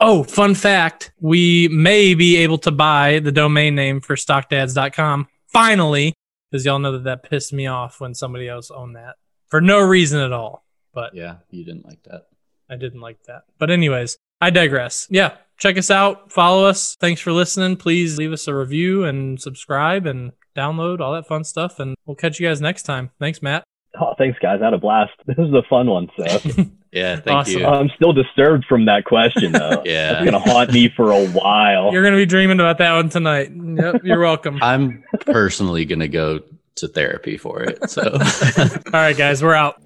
Oh, 0.00 0.24
fun 0.24 0.54
fact. 0.54 1.12
We 1.20 1.68
may 1.68 2.14
be 2.14 2.36
able 2.38 2.58
to 2.58 2.70
buy 2.70 3.20
the 3.20 3.32
domain 3.32 3.74
name 3.74 4.00
for 4.00 4.16
stockdads.com 4.16 5.28
finally, 5.48 6.14
because 6.52 6.66
y'all 6.66 6.78
know 6.78 6.92
that 6.92 7.04
that 7.04 7.22
pissed 7.22 7.52
me 7.52 7.66
off 7.66 7.98
when 7.98 8.14
somebody 8.14 8.46
else 8.46 8.70
owned 8.70 8.94
that 8.94 9.16
for 9.48 9.62
no 9.62 9.80
reason 9.80 10.20
at 10.20 10.32
all. 10.32 10.64
But 10.92 11.14
yeah, 11.14 11.36
you 11.50 11.64
didn't 11.64 11.86
like 11.86 12.02
that. 12.04 12.26
I 12.68 12.76
didn't 12.76 13.00
like 13.00 13.22
that. 13.24 13.44
But 13.58 13.70
anyways, 13.70 14.18
I 14.40 14.50
digress. 14.50 15.06
Yeah, 15.10 15.36
check 15.56 15.78
us 15.78 15.90
out, 15.90 16.30
follow 16.30 16.66
us. 16.66 16.94
Thanks 17.00 17.22
for 17.22 17.32
listening. 17.32 17.76
Please 17.76 18.18
leave 18.18 18.32
us 18.32 18.46
a 18.46 18.54
review 18.54 19.04
and 19.04 19.40
subscribe 19.40 20.04
and 20.04 20.32
download 20.54 21.00
all 21.00 21.14
that 21.14 21.26
fun 21.26 21.44
stuff 21.44 21.80
and 21.80 21.96
we'll 22.04 22.16
catch 22.16 22.38
you 22.38 22.46
guys 22.46 22.60
next 22.60 22.82
time. 22.82 23.10
Thanks, 23.18 23.40
Matt. 23.40 23.64
Oh, 23.98 24.14
thanks, 24.18 24.38
guys. 24.38 24.58
I 24.60 24.66
had 24.66 24.74
a 24.74 24.78
blast. 24.78 25.12
This 25.26 25.38
is 25.38 25.54
a 25.54 25.62
fun 25.70 25.88
one. 25.88 26.08
So 26.18 26.24
Yeah, 26.92 27.16
thank 27.16 27.38
Awesome. 27.38 27.60
you. 27.60 27.66
I'm 27.66 27.88
still 27.96 28.12
disturbed 28.12 28.66
from 28.66 28.84
that 28.84 29.04
question, 29.06 29.52
though. 29.52 29.82
Yeah. 29.86 30.12
It's 30.22 30.30
gonna 30.30 30.38
haunt 30.38 30.72
me 30.72 30.88
for 30.90 31.10
a 31.10 31.26
while. 31.28 31.92
You're 31.92 32.02
going 32.02 32.12
to 32.14 32.18
be 32.18 32.26
dreaming 32.26 32.60
about 32.60 32.78
that 32.78 32.92
one 32.94 33.08
tonight. 33.08 33.50
Yep, 33.52 34.02
you're 34.04 34.20
welcome. 34.20 34.58
I'm 34.62 35.02
personally 35.20 35.84
gonna 35.86 36.08
go 36.08 36.40
to 36.76 36.88
therapy 36.88 37.36
for 37.38 37.62
it. 37.62 37.90
So 37.90 38.02
all 38.12 38.92
right, 38.92 39.16
guys, 39.16 39.42
we're 39.42 39.54
out. 39.54 39.80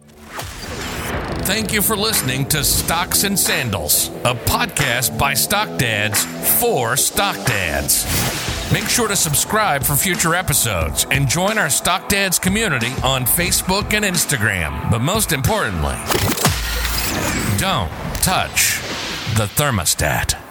Thank 1.47 1.73
you 1.73 1.81
for 1.81 1.97
listening 1.97 2.47
to 2.49 2.65
Stocks 2.65 3.23
and 3.23 3.39
Sandals, 3.39 4.09
a 4.25 4.35
podcast 4.35 5.17
by 5.17 5.33
Stock 5.35 5.79
Dads 5.79 6.25
for 6.61 6.97
Stock 6.97 7.37
Dads. 7.47 8.05
Make 8.73 8.89
sure 8.89 9.07
to 9.07 9.15
subscribe 9.15 9.85
for 9.85 9.95
future 9.95 10.35
episodes 10.35 11.07
and 11.13 11.29
join 11.29 11.57
our 11.57 11.71
Stock 11.71 12.09
Dads 12.09 12.41
community 12.41 12.91
on 13.05 13.25
Facebook 13.25 13.95
and 13.95 14.05
Instagram. 14.05 14.91
But 14.91 15.01
most 15.01 15.33
importantly, 15.33 15.95
don't 17.59 17.91
touch 18.23 18.81
the 19.37 19.47
thermostat. 19.47 20.46